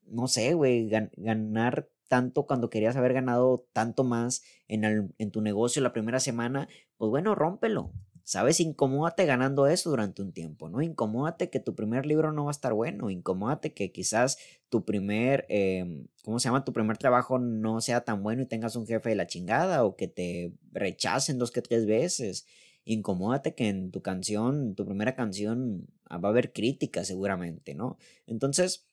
no 0.07 0.29
sé, 0.29 0.55
güey, 0.55 0.89
ganar 1.17 1.89
tanto 2.13 2.45
cuando 2.47 2.69
querías 2.69 2.95
haber 2.97 3.15
ganado 3.15 3.67
tanto 3.73 4.05
más 4.05 4.43
en, 4.69 5.15
en 5.17 5.31
tu 5.31 5.41
negocio 5.41 5.81
la 5.81 5.95
primera 5.95 6.21
semana, 6.21 6.69
pues 6.99 7.09
bueno, 7.09 7.35
rómpelo. 7.35 7.91
¿Sabes? 8.23 8.61
Incomódate 8.61 9.25
ganando 9.25 9.67
eso 9.67 9.89
durante 9.89 10.21
un 10.21 10.31
tiempo, 10.35 10.69
¿no? 10.69 10.83
Incomódate 10.83 11.49
que 11.49 11.59
tu 11.59 11.75
primer 11.75 12.05
libro 12.05 12.31
no 12.31 12.45
va 12.45 12.51
a 12.51 12.53
estar 12.53 12.75
bueno, 12.75 13.09
incomódate 13.09 13.73
que 13.73 13.93
quizás 13.93 14.37
tu 14.69 14.85
primer, 14.85 15.47
em, 15.49 16.07
¿cómo 16.23 16.39
se 16.39 16.49
llama? 16.49 16.67
Tu 16.67 16.75
primer 16.75 16.99
trabajo 16.99 17.39
no 17.39 17.81
sea 17.81 18.03
tan 18.05 18.23
bueno 18.23 18.43
y 18.43 18.47
tengas 18.47 18.77
un 18.77 18.87
jefe 18.87 19.09
de 19.09 19.17
la 19.17 19.27
chingada 19.27 19.83
o 19.83 19.97
que 19.97 20.07
te 20.07 20.53
rechacen 20.71 21.39
dos 21.39 21.51
que 21.51 21.63
tres 21.63 21.87
veces. 21.87 22.47
incomódate 22.85 23.55
que 23.55 23.69
en 23.69 23.91
tu 23.91 24.03
canción, 24.03 24.75
tu 24.75 24.85
primera 24.85 25.15
canción, 25.15 25.87
ah, 26.11 26.19
va 26.19 26.29
a 26.29 26.33
haber 26.33 26.53
crítica 26.53 27.05
seguramente, 27.05 27.75
¿no? 27.75 27.97
Entonces, 28.27 28.85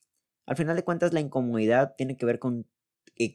al 0.46 0.56
final 0.56 0.76
de 0.76 0.84
cuentas, 0.84 1.14
la 1.14 1.20
incomodidad 1.20 1.96
tiene 1.98 2.16
que 2.18 2.26
ver 2.26 2.40
con 2.40 2.66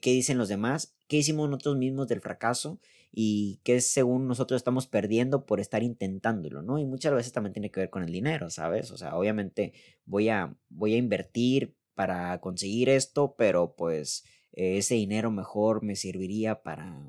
qué 0.00 0.10
dicen 0.12 0.38
los 0.38 0.48
demás, 0.48 0.94
qué 1.08 1.18
hicimos 1.18 1.48
nosotros 1.48 1.76
mismos 1.76 2.08
del 2.08 2.20
fracaso 2.20 2.80
y 3.12 3.60
qué 3.64 3.80
según 3.80 4.26
nosotros 4.26 4.58
estamos 4.58 4.86
perdiendo 4.86 5.46
por 5.46 5.60
estar 5.60 5.82
intentándolo, 5.82 6.62
¿no? 6.62 6.78
Y 6.78 6.84
muchas 6.84 7.12
veces 7.12 7.32
también 7.32 7.52
tiene 7.52 7.70
que 7.70 7.80
ver 7.80 7.90
con 7.90 8.02
el 8.02 8.10
dinero, 8.12 8.50
¿sabes? 8.50 8.90
O 8.90 8.96
sea, 8.96 9.16
obviamente 9.16 9.72
voy 10.04 10.30
a, 10.30 10.56
voy 10.68 10.94
a 10.94 10.98
invertir 10.98 11.76
para 11.94 12.40
conseguir 12.40 12.88
esto, 12.88 13.34
pero 13.36 13.76
pues 13.76 14.24
ese 14.52 14.94
dinero 14.94 15.30
mejor 15.30 15.82
me 15.82 15.96
serviría 15.96 16.62
para 16.62 17.00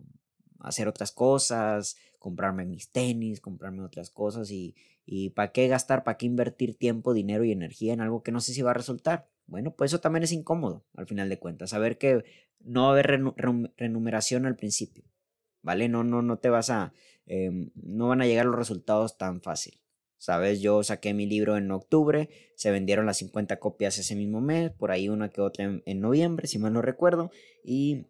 hacer 0.60 0.88
otras 0.88 1.12
cosas, 1.12 1.96
comprarme 2.20 2.66
mis 2.66 2.92
tenis, 2.92 3.40
comprarme 3.42 3.84
otras 3.84 4.10
cosas 4.10 4.52
y, 4.52 4.76
y 5.06 5.30
¿para 5.32 5.52
qué 5.52 5.68
gastar, 5.68 6.04
para 6.04 6.18
qué 6.18 6.26
invertir 6.26 6.76
tiempo, 6.78 7.14
dinero 7.14 7.44
y 7.46 7.52
energía 7.52 7.94
en 7.94 8.02
algo 8.02 8.24
que 8.24 8.32
no 8.32 8.42
sé 8.42 8.54
si 8.54 8.62
va 8.62 8.72
a 8.72 8.76
resultar? 8.76 9.28
Bueno, 9.48 9.76
pues 9.76 9.92
eso 9.92 10.02
también 10.02 10.24
es 10.24 10.32
incómodo 10.32 10.86
al 10.96 11.08
final 11.08 11.30
de 11.30 11.40
cuentas, 11.40 11.70
saber 11.70 11.98
que 11.98 12.24
no 12.60 12.84
va 12.84 12.88
a 12.90 12.92
haber 12.92 13.22
renumeración 13.78 14.46
al 14.46 14.56
principio, 14.56 15.04
¿vale? 15.62 15.88
No, 15.88 16.04
no, 16.04 16.22
no 16.22 16.40
te 16.40 16.50
vas 16.50 16.70
a, 16.70 16.94
em, 17.28 17.72
no 17.76 18.08
van 18.08 18.22
a 18.22 18.26
llegar 18.26 18.46
los 18.46 18.56
resultados 18.56 19.18
tan 19.18 19.42
fácil. 19.42 19.80
¿Sabes? 20.18 20.62
Yo 20.62 20.82
saqué 20.82 21.14
mi 21.14 21.28
libro 21.28 21.58
en 21.58 21.70
octubre, 21.70 22.30
se 22.56 22.72
vendieron 22.72 23.06
las 23.06 23.18
50 23.18 23.60
copias 23.60 24.00
ese 24.00 24.16
mismo 24.16 24.42
mes, 24.42 24.72
por 24.72 24.90
ahí 24.90 25.08
una 25.10 25.30
que 25.30 25.42
otra 25.42 25.66
en, 25.66 25.84
en 25.86 26.00
noviembre, 26.00 26.48
si 26.48 26.58
mal 26.58 26.74
no 26.74 26.82
recuerdo, 26.82 27.30
y 27.64 28.08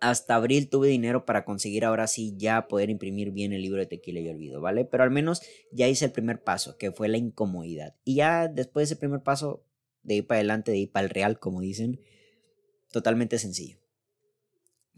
hasta 0.00 0.36
abril 0.36 0.68
tuve 0.68 0.88
dinero 0.88 1.24
para 1.24 1.44
conseguir 1.44 1.84
ahora 1.84 2.06
sí 2.06 2.34
ya 2.36 2.68
poder 2.68 2.90
imprimir 2.90 3.30
bien 3.32 3.52
el 3.52 3.62
libro 3.62 3.80
de 3.80 3.86
Tequila 3.86 4.20
y 4.20 4.28
Olvido, 4.28 4.60
¿vale? 4.60 4.84
Pero 4.84 5.02
al 5.02 5.10
menos 5.10 5.42
ya 5.72 5.88
hice 5.88 6.06
el 6.06 6.12
primer 6.12 6.42
paso, 6.42 6.76
que 6.78 6.92
fue 6.92 7.08
la 7.08 7.18
incomodidad. 7.18 7.96
Y 8.04 8.16
ya 8.16 8.48
después 8.48 8.88
de 8.88 8.94
ese 8.94 9.00
primer 9.00 9.22
paso, 9.22 9.64
de 10.02 10.16
ir 10.16 10.26
para 10.26 10.38
adelante, 10.38 10.70
de 10.70 10.78
ir 10.78 10.92
para 10.92 11.04
el 11.04 11.10
real, 11.10 11.38
como 11.38 11.60
dicen, 11.60 12.00
totalmente 12.90 13.38
sencillo. 13.38 13.78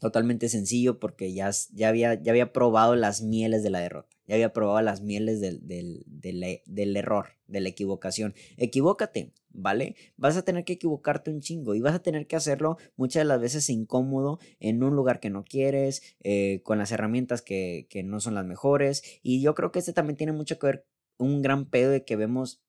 Totalmente 0.01 0.49
sencillo 0.49 0.99
porque 0.99 1.35
ya, 1.35 1.51
ya, 1.73 1.89
había, 1.91 2.15
ya 2.15 2.33
había 2.33 2.53
probado 2.55 2.97
las 2.97 3.21
mieles 3.21 3.63
de 3.63 3.71
la 3.71 3.81
derrota. 3.81 4.17
Ya 4.27 4.37
había 4.37 4.53
probado 4.53 4.81
las 4.81 5.03
mieles 5.03 5.41
del, 5.41 5.67
del, 5.67 6.05
del, 6.07 6.97
error, 6.97 7.37
de 7.49 7.61
la 7.61 7.69
equivocación. 7.69 8.33
Equivócate, 8.57 9.35
¿vale? 9.51 9.97
Vas 10.17 10.37
a 10.37 10.43
tener 10.43 10.65
que 10.65 10.75
equivocarte 10.75 11.31
un 11.31 11.41
chingo 11.41 11.75
y 11.75 11.81
vas 11.81 11.97
a 11.97 12.03
tener 12.03 12.27
que 12.29 12.37
hacerlo 12.37 12.79
muchas 12.97 13.23
de 13.23 13.25
las 13.25 13.41
veces 13.41 13.69
incómodo, 13.69 14.39
en 14.61 14.83
un 14.83 14.95
lugar 14.95 15.21
que 15.21 15.31
no 15.31 15.45
quieres, 15.45 16.03
eh, 16.23 16.63
con 16.63 16.79
las 16.79 16.93
herramientas 16.93 17.43
que, 17.43 17.89
que 17.91 18.03
no 18.03 18.21
son 18.21 18.37
las 18.37 18.47
mejores. 18.47 19.03
Y 19.23 19.43
yo 19.43 19.55
creo 19.55 19.73
que 19.73 19.81
este 19.81 19.93
también 19.93 20.17
tiene 20.17 20.33
mucho 20.33 20.59
que 20.59 20.67
ver, 20.67 20.87
un 21.19 21.43
gran 21.43 21.69
pedo 21.69 21.91
de 21.91 22.05
que 22.05 22.17
vemos 22.17 22.63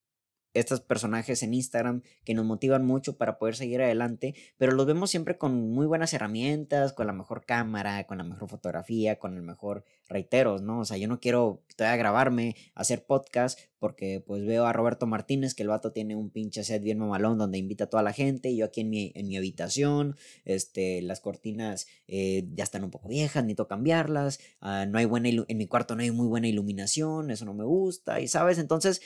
estos 0.53 0.81
personajes 0.81 1.43
en 1.43 1.53
Instagram 1.53 2.01
que 2.23 2.33
nos 2.33 2.45
motivan 2.45 2.85
mucho 2.85 3.17
para 3.17 3.37
poder 3.37 3.55
seguir 3.55 3.81
adelante, 3.81 4.35
pero 4.57 4.73
los 4.73 4.85
vemos 4.85 5.09
siempre 5.09 5.37
con 5.37 5.71
muy 5.71 5.85
buenas 5.85 6.13
herramientas, 6.13 6.93
con 6.93 7.07
la 7.07 7.13
mejor 7.13 7.45
cámara, 7.45 8.05
con 8.05 8.17
la 8.17 8.23
mejor 8.23 8.49
fotografía, 8.49 9.19
con 9.19 9.35
el 9.35 9.43
mejor 9.43 9.85
reiteros, 10.09 10.61
¿no? 10.61 10.79
O 10.79 10.85
sea, 10.85 10.97
yo 10.97 11.07
no 11.07 11.19
quiero 11.19 11.63
todavía 11.75 11.97
grabarme, 11.97 12.55
hacer 12.75 13.05
podcast, 13.05 13.59
porque 13.79 14.23
pues 14.25 14.45
veo 14.45 14.65
a 14.65 14.73
Roberto 14.73 15.07
Martínez, 15.07 15.55
que 15.55 15.63
el 15.63 15.69
vato 15.69 15.91
tiene 15.91 16.15
un 16.15 16.29
pinche 16.29 16.63
set 16.63 16.83
bien 16.83 16.99
mamalón 16.99 17.37
donde 17.37 17.57
invita 17.57 17.85
a 17.85 17.89
toda 17.89 18.03
la 18.03 18.13
gente, 18.13 18.49
y 18.49 18.57
yo 18.57 18.65
aquí 18.65 18.81
en 18.81 18.89
mi, 18.89 19.11
en 19.15 19.27
mi 19.27 19.37
habitación, 19.37 20.15
este, 20.45 21.01
las 21.01 21.19
cortinas 21.19 21.87
eh, 22.07 22.47
ya 22.53 22.63
están 22.63 22.83
un 22.83 22.91
poco 22.91 23.07
viejas, 23.07 23.43
necesito 23.43 23.67
cambiarlas, 23.67 24.39
ah, 24.59 24.85
no 24.85 24.97
hay 24.99 25.05
buena, 25.05 25.29
en 25.29 25.57
mi 25.57 25.67
cuarto 25.67 25.95
no 25.95 26.03
hay 26.03 26.11
muy 26.11 26.27
buena 26.27 26.47
iluminación, 26.47 27.31
eso 27.31 27.45
no 27.45 27.53
me 27.53 27.63
gusta, 27.63 28.19
y 28.19 28.27
sabes, 28.27 28.57
entonces 28.57 29.01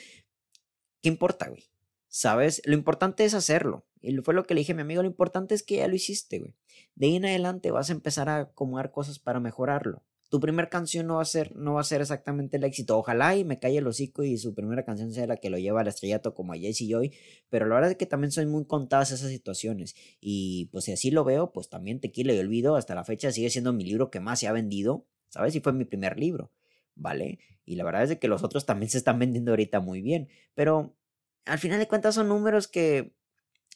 ¿qué 1.02 1.08
importa, 1.08 1.48
güey? 1.48 1.64
¿Sabes? 2.08 2.62
Lo 2.64 2.74
importante 2.74 3.24
es 3.24 3.34
hacerlo. 3.34 3.86
Y 4.00 4.16
fue 4.18 4.34
lo 4.34 4.44
que 4.44 4.54
le 4.54 4.60
dije 4.60 4.72
a 4.72 4.76
mi 4.76 4.82
amigo, 4.82 5.02
lo 5.02 5.08
importante 5.08 5.54
es 5.54 5.62
que 5.62 5.76
ya 5.76 5.88
lo 5.88 5.94
hiciste, 5.94 6.38
güey. 6.38 6.54
De 6.94 7.06
ahí 7.06 7.16
en 7.16 7.26
adelante 7.26 7.70
vas 7.70 7.90
a 7.90 7.92
empezar 7.92 8.28
a 8.28 8.38
acomodar 8.38 8.90
cosas 8.90 9.18
para 9.18 9.40
mejorarlo. 9.40 10.02
Tu 10.28 10.40
primera 10.40 10.68
canción 10.68 11.06
no 11.06 11.16
va 11.16 11.22
a 11.22 11.24
ser, 11.24 11.54
no 11.54 11.74
va 11.74 11.82
a 11.82 11.84
ser 11.84 12.00
exactamente 12.00 12.56
el 12.56 12.64
éxito. 12.64 12.98
Ojalá 12.98 13.36
y 13.36 13.44
me 13.44 13.60
calle 13.60 13.78
el 13.78 13.86
hocico 13.86 14.24
y 14.24 14.38
su 14.38 14.54
primera 14.54 14.84
canción 14.84 15.12
sea 15.12 15.26
la 15.26 15.36
que 15.36 15.50
lo 15.50 15.58
lleva 15.58 15.82
al 15.82 15.88
estrellato 15.88 16.34
como 16.34 16.52
a 16.52 16.56
Jesse 16.56 16.88
Joy. 16.88 17.12
Pero 17.48 17.66
la 17.66 17.76
verdad 17.76 17.92
es 17.92 17.96
que 17.96 18.06
también 18.06 18.32
son 18.32 18.48
muy 18.48 18.64
contadas 18.64 19.12
esas 19.12 19.30
situaciones. 19.30 19.94
Y 20.20 20.66
pues 20.72 20.84
si 20.84 20.92
así 20.92 21.12
lo 21.12 21.22
veo, 21.22 21.52
pues 21.52 21.68
también 21.68 22.00
Tequila 22.00 22.32
y 22.32 22.38
Olvido 22.40 22.74
hasta 22.74 22.94
la 22.96 23.04
fecha 23.04 23.30
sigue 23.30 23.50
siendo 23.50 23.72
mi 23.72 23.84
libro 23.84 24.10
que 24.10 24.18
más 24.18 24.40
se 24.40 24.48
ha 24.48 24.52
vendido. 24.52 25.06
¿Sabes? 25.28 25.54
Y 25.54 25.60
fue 25.60 25.72
mi 25.72 25.84
primer 25.84 26.18
libro. 26.18 26.50
¿Vale? 26.96 27.38
Y 27.64 27.76
la 27.76 27.84
verdad 27.84 28.04
es 28.04 28.18
que 28.18 28.28
los 28.28 28.42
otros 28.42 28.66
también 28.66 28.90
se 28.90 28.98
están 28.98 29.18
vendiendo 29.18 29.52
ahorita 29.52 29.80
muy 29.80 30.02
bien. 30.02 30.28
Pero 30.54 30.96
al 31.44 31.58
final 31.58 31.78
de 31.78 31.86
cuentas 31.86 32.16
son 32.16 32.28
números 32.28 32.66
que 32.66 33.14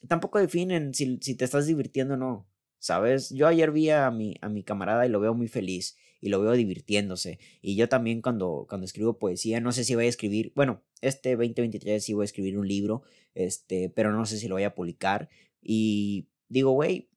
tampoco 0.09 0.38
definen 0.38 0.94
si, 0.94 1.18
te 1.18 1.44
estás 1.44 1.66
divirtiendo 1.66 2.14
o 2.14 2.16
no. 2.16 2.48
¿Sabes? 2.78 3.30
Yo 3.30 3.46
ayer 3.46 3.72
vi 3.72 3.90
a 3.90 4.11
mi, 4.11 4.37
a 4.40 4.48
mi 4.48 4.64
camarada 4.64 5.04
y 5.04 5.11
lo 5.11 5.20
veo 5.20 5.35
muy 5.35 5.48
feliz 5.48 5.96
y 6.20 6.28
lo 6.28 6.40
veo 6.40 6.52
divirtiéndose. 6.52 7.38
Y 7.61 7.76
yo 7.76 7.88
también 7.88 8.22
cuando, 8.22 8.66
cuando 8.68 8.87
escribo 8.87 9.18
poesía, 9.18 9.61
no 9.61 9.72
sé 9.72 9.85
si 9.85 9.94
voy 9.94 10.06
a 10.06 10.09
escribir, 10.09 10.52
bueno, 10.54 10.83
este 11.02 11.37
2023 11.37 12.02
sí 12.02 12.14
voy 12.14 12.22
a 12.22 12.24
escribir 12.24 12.59
un 12.59 12.66
libro, 12.66 13.02
este, 13.35 13.90
pero 13.90 14.12
no 14.12 14.24
sé 14.26 14.38
si 14.38 14.48
lo 14.48 14.54
voy 14.54 14.64
a 14.64 14.74
publicar. 14.74 15.28
Y 15.61 16.28
digo, 16.48 16.72
güey, 16.72 17.09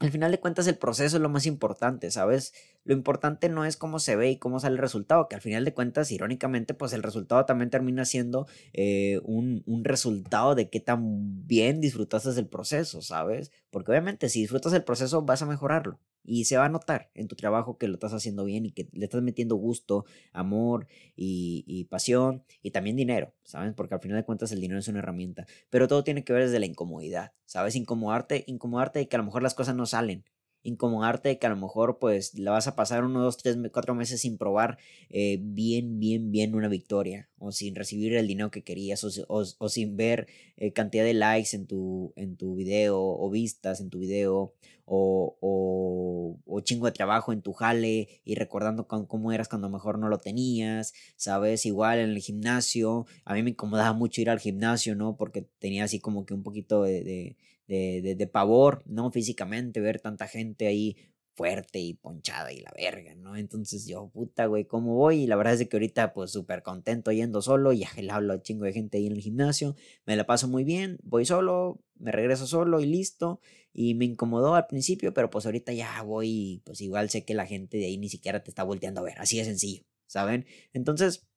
al 0.00 0.10
final 0.10 0.30
de 0.30 0.38
cuentas 0.38 0.66
el 0.68 0.78
proceso 0.78 1.16
es 1.16 1.22
lo 1.22 1.28
más 1.28 1.46
importante, 1.46 2.10
¿sabes? 2.10 2.54
Lo 2.84 2.94
importante 2.94 3.48
no 3.48 3.64
es 3.64 3.76
cómo 3.76 3.98
se 3.98 4.14
ve 4.14 4.30
y 4.30 4.36
cómo 4.38 4.60
sale 4.60 4.74
el 4.74 4.80
resultado, 4.80 5.28
que 5.28 5.34
al 5.34 5.40
final 5.40 5.64
de 5.64 5.74
cuentas, 5.74 6.12
irónicamente, 6.12 6.72
pues 6.74 6.92
el 6.92 7.02
resultado 7.02 7.44
también 7.46 7.70
termina 7.70 8.04
siendo 8.04 8.46
eh, 8.72 9.20
un, 9.24 9.62
un, 9.66 9.84
resultado 9.84 10.54
de 10.54 10.70
qué 10.70 10.78
tan 10.80 11.46
bien 11.46 11.80
disfrutaste 11.80 12.32
del 12.32 12.46
proceso, 12.46 13.02
¿sabes? 13.02 13.50
Porque 13.70 13.90
obviamente 13.90 14.28
si 14.28 14.40
disfrutas 14.40 14.72
el 14.72 14.84
proceso 14.84 15.22
vas 15.22 15.42
a 15.42 15.46
mejorarlo 15.46 15.98
y 16.28 16.44
se 16.44 16.58
va 16.58 16.66
a 16.66 16.68
notar 16.68 17.10
en 17.14 17.26
tu 17.26 17.36
trabajo 17.36 17.78
que 17.78 17.88
lo 17.88 17.94
estás 17.94 18.12
haciendo 18.12 18.44
bien 18.44 18.66
y 18.66 18.72
que 18.72 18.88
le 18.92 19.06
estás 19.06 19.22
metiendo 19.22 19.56
gusto, 19.56 20.04
amor 20.32 20.86
y, 21.16 21.64
y 21.66 21.84
pasión 21.84 22.44
y 22.62 22.70
también 22.70 22.96
dinero, 22.96 23.32
¿sabes? 23.44 23.72
Porque 23.74 23.94
al 23.94 24.00
final 24.00 24.18
de 24.18 24.24
cuentas 24.24 24.52
el 24.52 24.60
dinero 24.60 24.78
es 24.78 24.88
una 24.88 24.98
herramienta, 24.98 25.46
pero 25.70 25.88
todo 25.88 26.04
tiene 26.04 26.24
que 26.24 26.34
ver 26.34 26.44
desde 26.44 26.60
la 26.60 26.66
incomodidad, 26.66 27.32
¿sabes? 27.46 27.76
Incomodarte, 27.76 28.44
incomodarte 28.46 28.98
de 28.98 29.08
que 29.08 29.16
a 29.16 29.18
lo 29.20 29.24
mejor 29.24 29.42
las 29.42 29.54
cosas 29.54 29.74
no 29.74 29.86
salen 29.86 30.24
incomodarte 30.68 31.38
que 31.38 31.46
a 31.46 31.50
lo 31.50 31.56
mejor 31.56 31.98
pues 31.98 32.38
la 32.38 32.50
vas 32.50 32.68
a 32.68 32.76
pasar 32.76 33.04
uno, 33.04 33.20
dos, 33.20 33.36
tres, 33.36 33.56
cuatro 33.72 33.94
meses 33.94 34.20
sin 34.20 34.38
probar 34.38 34.78
eh, 35.10 35.38
bien, 35.40 35.98
bien, 35.98 36.30
bien 36.30 36.54
una 36.54 36.68
victoria 36.68 37.28
o 37.38 37.52
sin 37.52 37.74
recibir 37.74 38.14
el 38.14 38.26
dinero 38.26 38.50
que 38.50 38.62
querías 38.62 39.02
o, 39.04 39.68
sin 39.68 39.96
ver 39.96 40.28
eh, 40.56 40.72
cantidad 40.72 41.04
de 41.04 41.14
likes 41.14 41.56
en 41.56 41.66
tu, 41.66 42.12
en 42.16 42.36
tu 42.36 42.54
video 42.54 42.98
o 43.00 43.30
vistas 43.30 43.80
en 43.80 43.90
tu 43.90 43.98
video 43.98 44.54
o, 44.88 45.36
o, 45.40 46.60
chingo 46.62 46.86
de 46.86 46.92
trabajo 46.92 47.32
en 47.32 47.40
tu 47.40 47.52
jale 47.52 48.08
y 48.24 48.34
recordando 48.34 48.86
cómo 48.88 49.32
eras 49.32 49.48
cuando 49.48 49.70
mejor 49.70 49.98
no 49.98 50.08
lo 50.08 50.18
tenías, 50.18 50.92
¿sabes? 51.16 51.64
Igual 51.66 52.00
en 52.00 52.10
el 52.10 52.18
gimnasio, 52.18 53.06
a 53.24 53.34
mí 53.34 53.42
me 53.42 53.50
incomodaba 53.50 53.92
mucho 53.92 54.20
ir 54.20 54.28
al 54.28 54.40
gimnasio, 54.40 54.94
¿no? 54.94 55.16
Porque 55.16 55.42
tenía 55.58 55.84
así 55.84 56.00
como 56.00 56.26
que 56.26 56.34
un 56.34 56.42
poquito 56.42 56.82
de, 56.82 57.36
de, 57.68 58.30
pavor, 58.32 58.82
¿no? 58.86 59.10
Físicamente, 59.10 59.80
ver 59.80 60.00
tanta 60.00 60.26
gente 60.26 60.66
ahí 60.66 60.96
fuerte 61.36 61.78
y 61.78 61.94
ponchada 61.94 62.52
y 62.52 62.60
la 62.60 62.72
verga, 62.76 63.14
¿no? 63.14 63.36
Entonces 63.36 63.86
yo, 63.86 64.08
puta, 64.08 64.46
güey, 64.46 64.64
¿cómo 64.66 64.96
voy? 64.96 65.22
Y 65.22 65.26
la 65.28 65.36
verdad 65.36 65.54
es 65.54 65.68
que 65.68 65.76
ahorita, 65.76 66.12
pues, 66.12 66.32
súper 66.32 66.64
contento 66.64 67.12
yendo 67.12 67.42
solo, 67.42 67.72
y 67.72 67.84
le 67.96 68.10
hablo 68.10 68.32
a 68.32 68.42
chingo 68.42 68.64
de 68.64 68.72
gente 68.72 68.98
ahí 68.98 69.06
en 69.06 69.12
el 69.12 69.20
gimnasio, 69.20 69.76
me 70.04 70.16
la 70.16 70.26
paso 70.26 70.48
muy 70.48 70.64
bien, 70.64 70.98
voy 71.04 71.24
solo, 71.26 71.80
me 71.94 72.10
regreso 72.10 72.46
solo 72.48 72.80
y 72.80 72.86
listo, 72.86 73.40
y 73.72 73.94
me 73.94 74.06
incomodó 74.06 74.56
al 74.56 74.66
principio, 74.66 75.14
pero 75.14 75.30
pues 75.30 75.46
ahorita 75.46 75.72
ya 75.72 76.02
voy, 76.02 76.60
pues 76.64 76.80
igual 76.80 77.08
sé 77.10 77.24
que 77.24 77.34
la 77.34 77.46
gente 77.46 77.76
de 77.78 77.84
ahí 77.84 77.98
ni 77.98 78.08
siquiera 78.08 78.42
te 78.42 78.50
está 78.50 78.64
volteando 78.64 79.00
a 79.00 79.04
ver, 79.04 79.20
así 79.20 79.38
de 79.38 79.44
sencillo, 79.44 79.84
¿saben? 80.08 80.44
Entonces, 80.72 81.28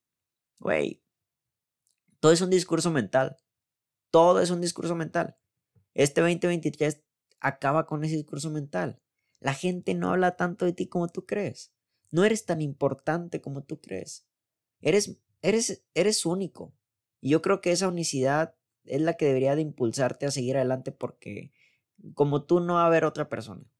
güey, 0.60 1.04
todo 2.20 2.32
es 2.32 2.42
un 2.42 2.50
discurso 2.50 2.90
mental, 2.90 3.38
todo 4.10 4.42
es 4.42 4.50
un 4.50 4.62
discurso 4.62 4.96
mental. 4.96 5.38
Este 5.94 6.22
2023 6.22 7.04
acaba 7.40 7.86
con 7.86 8.04
ese 8.04 8.16
discurso 8.16 8.50
mental. 8.50 9.00
La 9.40 9.54
gente 9.54 9.94
no 9.94 10.12
habla 10.12 10.36
tanto 10.36 10.66
de 10.66 10.74
ti 10.74 10.88
como 10.88 11.08
tú 11.08 11.26
crees. 11.26 11.74
No 12.12 12.24
eres 12.24 12.46
tan 12.46 12.62
importante 12.62 13.42
como 13.42 13.64
tú 13.64 13.80
crees. 13.82 14.28
Eres, 14.82 15.18
eres, 15.42 15.84
eres 15.94 16.26
único. 16.26 16.74
Y 17.20 17.30
yo 17.30 17.42
creo 17.42 17.62
que 17.62 17.72
esa 17.72 17.88
unicidad 17.88 18.56
es 18.84 19.02
la 19.02 19.14
que 19.14 19.26
debería 19.26 19.56
de 19.56 19.62
impulsarte 19.62 20.26
a 20.26 20.32
seguir 20.32 20.58
adelante 20.58 20.92
porque 20.92 21.52
como 22.14 22.44
tú 22.44 22.60
no 22.60 22.76
va 22.76 22.84
a 22.84 22.88
haber 22.88 23.06
otra 23.06 23.30
persona. 23.30 23.71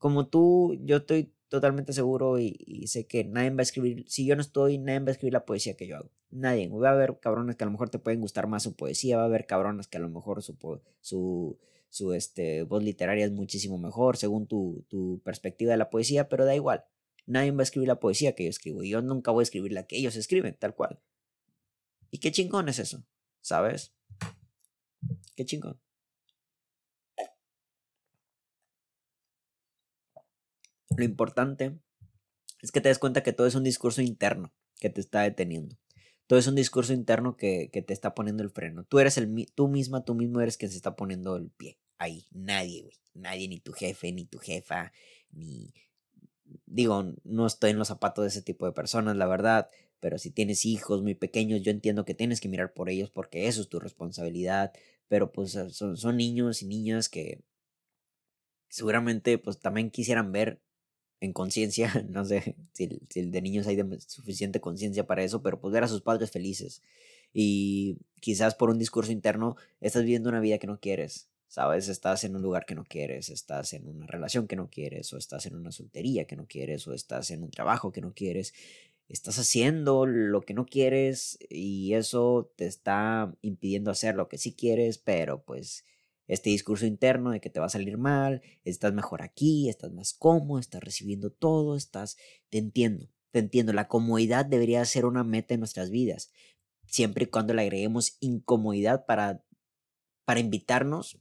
Como 0.00 0.28
tú, 0.28 0.78
yo 0.80 0.96
estoy 0.96 1.34
totalmente 1.50 1.92
seguro 1.92 2.38
y, 2.38 2.86
sé 2.86 3.06
que 3.06 3.22
nadie 3.22 3.50
va 3.50 3.58
a 3.58 3.62
escribir, 3.62 4.06
si 4.08 4.24
yo 4.24 4.34
no 4.34 4.40
estoy, 4.40 4.78
nadie 4.78 5.00
va 5.00 5.08
a 5.08 5.10
escribir 5.10 5.34
la 5.34 5.44
poesía 5.44 5.76
que 5.76 5.86
yo 5.86 5.96
hago. 5.96 6.10
Nadie. 6.30 6.68
Va 6.68 6.88
a 6.88 6.92
haber 6.92 7.20
cabrones 7.20 7.56
que 7.56 7.64
a 7.64 7.66
lo 7.66 7.72
mejor 7.72 7.90
te 7.90 7.98
pueden 7.98 8.22
gustar 8.22 8.46
más 8.46 8.62
su 8.62 8.74
poesía, 8.76 9.18
va 9.18 9.24
a 9.24 9.26
haber 9.26 9.44
cabrones 9.44 9.88
que 9.88 9.98
a 9.98 10.00
lo 10.00 10.08
mejor 10.08 10.42
su, 10.42 10.56
su, 11.02 11.58
su 11.90 12.12
este, 12.14 12.62
voz 12.62 12.82
literaria 12.82 13.26
es 13.26 13.32
muchísimo 13.32 13.76
mejor 13.76 14.16
según 14.16 14.46
tu, 14.46 14.86
tu 14.88 15.20
perspectiva 15.22 15.72
de 15.72 15.76
la 15.76 15.90
poesía, 15.90 16.30
pero 16.30 16.46
da 16.46 16.54
igual. 16.54 16.86
Nadie 17.26 17.50
va 17.50 17.60
a 17.60 17.64
escribir 17.64 17.88
la 17.88 18.00
poesía 18.00 18.34
que 18.34 18.44
yo 18.44 18.50
escribo. 18.50 18.82
Y 18.82 18.88
yo 18.88 19.02
nunca 19.02 19.32
voy 19.32 19.42
a 19.42 19.44
escribir 19.44 19.72
la 19.72 19.86
que 19.86 19.98
ellos 19.98 20.16
escriben, 20.16 20.56
tal 20.58 20.74
cual. 20.74 20.98
Y 22.10 22.18
qué 22.18 22.32
chingón 22.32 22.70
es 22.70 22.78
eso, 22.78 23.04
¿sabes? 23.42 23.92
Qué 25.36 25.44
chingón. 25.44 25.78
Lo 30.96 31.04
importante 31.04 31.78
es 32.62 32.72
que 32.72 32.80
te 32.80 32.88
des 32.88 32.98
cuenta 32.98 33.22
que 33.22 33.32
todo 33.32 33.46
es 33.46 33.54
un 33.54 33.64
discurso 33.64 34.02
interno 34.02 34.52
que 34.78 34.90
te 34.90 35.00
está 35.00 35.22
deteniendo. 35.22 35.76
Todo 36.26 36.38
es 36.38 36.46
un 36.46 36.54
discurso 36.54 36.92
interno 36.92 37.36
que, 37.36 37.70
te 37.72 37.92
está 37.92 38.14
poniendo 38.14 38.42
el 38.42 38.50
freno. 38.50 38.84
Tú 38.84 38.98
eres 38.98 39.18
el 39.18 39.46
tú 39.54 39.68
misma, 39.68 40.04
tú 40.04 40.14
mismo 40.14 40.40
eres 40.40 40.56
quien 40.56 40.70
se 40.70 40.76
está 40.76 40.94
poniendo 40.94 41.36
el 41.36 41.50
pie. 41.50 41.78
Ahí, 41.98 42.28
nadie, 42.30 42.82
güey. 42.82 42.94
Nadie, 43.14 43.48
ni 43.48 43.58
tu 43.58 43.72
jefe, 43.72 44.12
ni 44.12 44.26
tu 44.26 44.38
jefa, 44.38 44.92
ni. 45.32 45.74
Digo, 46.66 47.14
no 47.24 47.46
estoy 47.46 47.70
en 47.70 47.78
los 47.78 47.88
zapatos 47.88 48.22
de 48.22 48.28
ese 48.28 48.42
tipo 48.42 48.64
de 48.66 48.72
personas, 48.72 49.16
la 49.16 49.26
verdad. 49.26 49.70
Pero 49.98 50.18
si 50.18 50.30
tienes 50.30 50.64
hijos 50.64 51.02
muy 51.02 51.14
pequeños, 51.14 51.62
yo 51.62 51.72
entiendo 51.72 52.04
que 52.04 52.14
tienes 52.14 52.40
que 52.40 52.48
mirar 52.48 52.72
por 52.74 52.90
ellos 52.90 53.10
porque 53.10 53.48
eso 53.48 53.60
es 53.60 53.68
tu 53.68 53.80
responsabilidad. 53.80 54.72
Pero 55.08 55.32
pues 55.32 55.50
son, 55.50 55.96
son 55.96 56.16
niños 56.16 56.62
y 56.62 56.66
niñas 56.66 57.08
que 57.08 57.42
seguramente 58.68 59.36
pues 59.38 59.58
también 59.58 59.90
quisieran 59.90 60.30
ver 60.30 60.60
en 61.20 61.32
conciencia, 61.32 61.92
no 62.08 62.24
sé 62.24 62.56
si, 62.72 63.00
el 63.14 63.30
de 63.30 63.42
niños 63.42 63.66
hay 63.66 63.78
suficiente 64.06 64.60
conciencia 64.60 65.06
para 65.06 65.22
eso, 65.22 65.42
pero 65.42 65.60
pues 65.60 65.72
ver 65.72 65.84
a 65.84 65.88
sus 65.88 66.02
padres 66.02 66.30
felices. 66.30 66.82
Y 67.32 67.98
quizás 68.20 68.54
por 68.54 68.70
un 68.70 68.78
discurso 68.78 69.12
interno 69.12 69.56
estás 69.80 70.02
viviendo 70.02 70.30
una 70.30 70.40
vida 70.40 70.58
que 70.58 70.66
no 70.66 70.80
quieres, 70.80 71.28
¿sabes? 71.46 71.88
Estás 71.88 72.24
en 72.24 72.34
un 72.34 72.42
lugar 72.42 72.66
que 72.66 72.74
no 72.74 72.84
quieres, 72.84 73.28
estás 73.28 73.72
en 73.72 73.86
una 73.86 74.06
relación 74.06 74.48
que 74.48 74.56
no 74.56 74.68
quieres, 74.68 75.12
o 75.12 75.18
estás 75.18 75.46
en 75.46 75.54
una 75.54 75.70
soltería 75.70 76.24
que 76.24 76.36
no 76.36 76.46
quieres, 76.46 76.86
o 76.88 76.94
estás 76.94 77.30
en 77.30 77.44
un 77.44 77.50
trabajo 77.50 77.92
que 77.92 78.00
no 78.00 78.12
quieres. 78.14 78.52
Estás 79.08 79.38
haciendo 79.38 80.06
lo 80.06 80.40
que 80.42 80.54
no 80.54 80.66
quieres 80.66 81.38
y 81.48 81.94
eso 81.94 82.52
te 82.56 82.66
está 82.66 83.34
impidiendo 83.42 83.90
hacer 83.90 84.14
lo 84.14 84.28
que 84.28 84.38
sí 84.38 84.54
quieres, 84.54 84.98
pero 84.98 85.42
pues 85.42 85.84
este 86.30 86.50
discurso 86.50 86.86
interno 86.86 87.32
de 87.32 87.40
que 87.40 87.50
te 87.50 87.58
va 87.58 87.66
a 87.66 87.70
salir 87.70 87.98
mal, 87.98 88.40
estás 88.64 88.92
mejor 88.92 89.20
aquí, 89.20 89.68
estás 89.68 89.92
más 89.92 90.14
cómodo, 90.14 90.60
estás 90.60 90.80
recibiendo 90.80 91.30
todo, 91.30 91.76
estás, 91.76 92.16
te 92.50 92.58
entiendo, 92.58 93.10
te 93.32 93.40
entiendo, 93.40 93.72
la 93.72 93.88
comodidad 93.88 94.46
debería 94.46 94.84
ser 94.84 95.06
una 95.06 95.24
meta 95.24 95.54
en 95.54 95.60
nuestras 95.60 95.90
vidas, 95.90 96.30
siempre 96.86 97.24
y 97.24 97.26
cuando 97.26 97.52
le 97.52 97.62
agreguemos 97.62 98.16
incomodidad 98.20 99.06
para, 99.06 99.44
para 100.24 100.38
invitarnos 100.38 101.20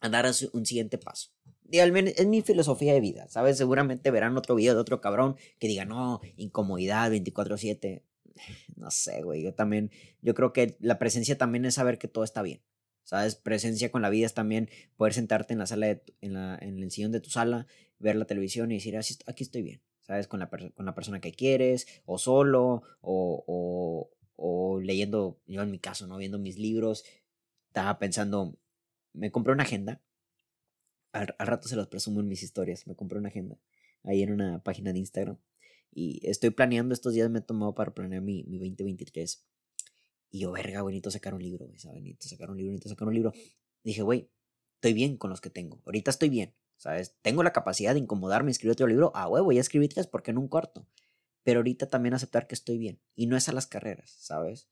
a 0.00 0.08
dar 0.08 0.24
un 0.52 0.64
siguiente 0.64 0.96
paso. 0.96 1.30
Es 1.70 2.26
mi 2.26 2.40
filosofía 2.40 2.94
de 2.94 3.00
vida, 3.00 3.28
¿sabes? 3.28 3.58
Seguramente 3.58 4.10
verán 4.10 4.38
otro 4.38 4.54
video 4.54 4.74
de 4.74 4.80
otro 4.80 5.02
cabrón 5.02 5.36
que 5.58 5.68
diga, 5.68 5.84
no, 5.84 6.20
incomodidad 6.36 7.10
24/7. 7.10 8.02
No 8.76 8.90
sé, 8.90 9.22
güey, 9.22 9.42
yo 9.42 9.54
también, 9.54 9.92
yo 10.20 10.34
creo 10.34 10.52
que 10.52 10.76
la 10.80 10.98
presencia 10.98 11.38
también 11.38 11.64
es 11.66 11.74
saber 11.74 11.98
que 11.98 12.08
todo 12.08 12.24
está 12.24 12.42
bien. 12.42 12.62
¿Sabes? 13.04 13.36
Presencia 13.36 13.90
con 13.90 14.02
la 14.02 14.10
vida 14.10 14.26
es 14.26 14.34
también 14.34 14.68
poder 14.96 15.14
sentarte 15.14 15.52
en 15.52 15.58
la 15.60 15.66
sala, 15.66 15.86
de, 15.86 16.02
en, 16.20 16.34
la, 16.34 16.58
en 16.60 16.82
el 16.82 16.90
sillón 16.90 17.12
de 17.12 17.20
tu 17.20 17.30
sala, 17.30 17.66
ver 17.98 18.16
la 18.16 18.24
televisión 18.24 18.72
y 18.72 18.76
decir, 18.76 18.96
Así, 18.96 19.16
aquí 19.26 19.44
estoy 19.44 19.62
bien, 19.62 19.82
¿sabes? 20.00 20.26
Con 20.26 20.40
la, 20.40 20.48
con 20.48 20.86
la 20.86 20.94
persona 20.94 21.20
que 21.20 21.32
quieres, 21.32 21.86
o 22.06 22.18
solo, 22.18 22.82
o, 23.00 23.44
o, 23.46 24.10
o 24.36 24.80
leyendo, 24.80 25.40
yo 25.46 25.62
en 25.62 25.70
mi 25.70 25.78
caso, 25.78 26.06
¿no? 26.06 26.16
Viendo 26.16 26.38
mis 26.38 26.58
libros, 26.58 27.04
estaba 27.68 27.98
pensando, 27.98 28.58
me 29.12 29.30
compré 29.30 29.52
una 29.52 29.62
agenda, 29.62 30.02
al, 31.12 31.28
rato 31.38 31.68
se 31.68 31.76
los 31.76 31.86
presumo 31.86 32.20
en 32.20 32.28
mis 32.28 32.42
historias, 32.42 32.86
me 32.86 32.96
compré 32.96 33.18
una 33.18 33.28
agenda, 33.28 33.58
ahí 34.02 34.22
en 34.22 34.32
una 34.32 34.62
página 34.62 34.92
de 34.92 34.98
Instagram, 34.98 35.38
y 35.92 36.26
estoy 36.28 36.50
planeando, 36.50 36.92
estos 36.92 37.14
días 37.14 37.30
me 37.30 37.38
he 37.38 37.42
tomado 37.42 37.74
para 37.74 37.94
planear 37.94 38.20
mi, 38.20 38.42
mi 38.44 38.58
2023 38.58 39.44
y 40.34 40.40
yo, 40.40 40.50
verga, 40.50 40.80
güey, 40.80 40.94
necesito 40.94 41.12
sacar 41.12 41.32
un 41.32 41.40
libro, 41.44 41.64
güey, 41.66 41.78
¿sabes? 41.78 42.02
Necesito 42.02 42.26
sacar 42.26 42.50
un 42.50 42.56
libro, 42.56 42.72
necesito 42.72 42.88
sacar 42.88 43.06
un 43.06 43.14
libro. 43.14 43.32
Dije, 43.84 44.02
güey, 44.02 44.32
estoy 44.74 44.92
bien 44.92 45.16
con 45.16 45.30
los 45.30 45.40
que 45.40 45.48
tengo. 45.48 45.80
Ahorita 45.86 46.10
estoy 46.10 46.28
bien, 46.28 46.56
¿sabes? 46.76 47.16
Tengo 47.22 47.44
la 47.44 47.52
capacidad 47.52 47.94
de 47.94 48.00
incomodarme 48.00 48.50
escribir 48.50 48.72
otro 48.72 48.88
libro. 48.88 49.12
Ah, 49.14 49.28
huevo, 49.28 49.52
ya 49.52 49.60
escribí 49.60 49.86
tres, 49.86 50.08
¿por 50.08 50.24
qué 50.24 50.32
no 50.32 50.40
un 50.40 50.48
cuarto? 50.48 50.88
Pero 51.44 51.60
ahorita 51.60 51.88
también 51.88 52.14
aceptar 52.14 52.48
que 52.48 52.56
estoy 52.56 52.78
bien. 52.78 53.00
Y 53.14 53.28
no 53.28 53.36
es 53.36 53.48
a 53.48 53.52
las 53.52 53.68
carreras, 53.68 54.10
¿sabes? 54.18 54.68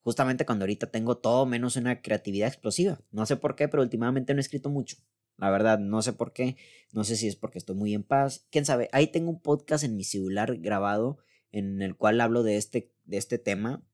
Justamente 0.00 0.44
cuando 0.44 0.64
ahorita 0.64 0.90
tengo 0.90 1.18
todo 1.18 1.46
menos 1.46 1.76
una 1.76 2.02
creatividad 2.02 2.48
explosiva. 2.48 3.00
No 3.12 3.24
sé 3.24 3.36
por 3.36 3.54
qué, 3.54 3.68
pero 3.68 3.84
últimamente 3.84 4.34
no 4.34 4.40
he 4.40 4.42
escrito 4.42 4.68
mucho. 4.68 4.96
La 5.36 5.48
verdad, 5.50 5.78
no 5.78 6.02
sé 6.02 6.12
por 6.12 6.32
qué. 6.32 6.56
No 6.90 7.04
sé 7.04 7.14
si 7.14 7.28
es 7.28 7.36
porque 7.36 7.58
estoy 7.58 7.76
muy 7.76 7.94
en 7.94 8.02
paz. 8.02 8.48
Quién 8.50 8.64
sabe. 8.64 8.88
Ahí 8.90 9.12
tengo 9.12 9.30
un 9.30 9.40
podcast 9.40 9.84
en 9.84 9.96
mi 9.96 10.02
celular 10.02 10.56
grabado 10.56 11.18
en 11.52 11.82
el 11.82 11.96
cual 11.96 12.20
hablo 12.20 12.42
de 12.42 12.56
este, 12.56 12.92
de 13.04 13.16
este 13.16 13.38
tema 13.38 13.84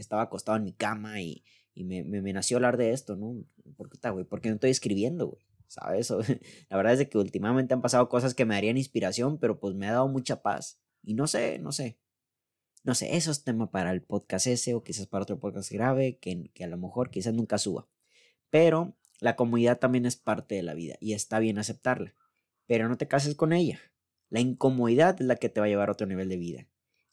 estaba 0.00 0.22
acostado 0.22 0.56
en 0.56 0.64
mi 0.64 0.72
cama 0.72 1.20
y, 1.20 1.44
me, 1.74 2.04
me, 2.04 2.32
nació 2.32 2.58
hablar 2.58 2.76
de 2.76 2.92
esto, 2.92 3.16
¿no? 3.16 3.44
¿Por 3.76 3.88
qué 3.88 4.10
güey? 4.10 4.24
Porque 4.24 4.48
no 4.48 4.56
estoy 4.56 4.70
escribiendo, 4.70 5.28
güey. 5.28 5.42
¿Sabes? 5.66 6.10
La 6.68 6.76
verdad 6.76 7.00
es 7.00 7.08
que 7.08 7.18
últimamente 7.18 7.74
han 7.74 7.80
pasado 7.80 8.08
cosas 8.08 8.34
que 8.34 8.44
me 8.44 8.54
darían 8.54 8.76
inspiración, 8.76 9.38
pero 9.38 9.60
pues 9.60 9.74
me 9.74 9.86
ha 9.88 9.92
dado 9.92 10.08
mucha 10.08 10.42
paz. 10.42 10.80
Y 11.02 11.14
no 11.14 11.26
sé, 11.26 11.58
no 11.58 11.72
sé. 11.72 11.98
No 12.82 12.94
sé, 12.94 13.16
eso 13.16 13.30
es 13.30 13.44
tema 13.44 13.70
para 13.70 13.92
el 13.92 14.02
podcast 14.02 14.46
ese 14.46 14.74
o 14.74 14.82
quizás 14.82 15.06
para 15.06 15.22
otro 15.22 15.38
podcast 15.38 15.70
grave 15.70 16.18
que, 16.18 16.50
que 16.54 16.64
a 16.64 16.68
lo 16.68 16.78
mejor 16.78 17.10
quizás 17.10 17.34
nunca 17.34 17.58
suba. 17.58 17.88
Pero 18.48 18.96
la 19.20 19.36
comunidad 19.36 19.78
también 19.78 20.06
es 20.06 20.16
parte 20.16 20.54
de 20.54 20.62
la 20.62 20.74
vida 20.74 20.96
y 21.00 21.12
está 21.12 21.38
bien 21.38 21.58
aceptarla. 21.58 22.14
Pero 22.66 22.88
no 22.88 22.96
te 22.96 23.06
cases 23.06 23.34
con 23.34 23.52
ella. 23.52 23.80
La 24.30 24.40
incomodidad 24.40 25.20
es 25.20 25.26
la 25.26 25.36
que 25.36 25.48
te 25.48 25.60
va 25.60 25.66
a 25.66 25.68
llevar 25.68 25.88
a 25.88 25.92
otro 25.92 26.06
nivel 26.06 26.28
de 26.28 26.36
vida. 26.36 26.68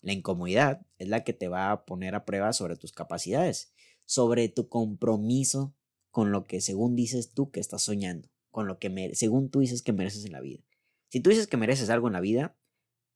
La 0.08 0.14
incomodidad 0.14 0.88
es 1.00 1.10
la 1.10 1.26
que 1.26 1.34
te 1.34 1.50
va 1.50 1.70
a 1.70 1.84
poner 1.84 2.16
a 2.16 2.24
prueba 2.24 2.54
sobre 2.54 2.78
tus 2.78 2.94
capacidades, 2.94 3.74
sobre 4.06 4.48
tu 4.48 4.70
compromiso 4.70 5.76
con 6.12 6.32
lo 6.32 6.46
que 6.48 6.62
según 6.62 6.96
dices 6.96 7.34
tú 7.34 7.52
que 7.52 7.60
estás 7.60 7.82
soñando, 7.82 8.30
con 8.50 8.68
lo 8.68 8.80
que 8.80 9.12
según 9.16 9.50
tú 9.50 9.60
dices 9.60 9.82
que 9.82 9.92
mereces 9.92 10.24
en 10.24 10.32
la 10.32 10.40
vida. 10.40 10.64
Si 11.10 11.20
tú 11.20 11.30
dices 11.30 11.46
que 11.46 11.58
mereces 11.58 11.90
algo 11.90 12.08
en 12.08 12.14
la 12.14 12.22
vida, 12.22 12.58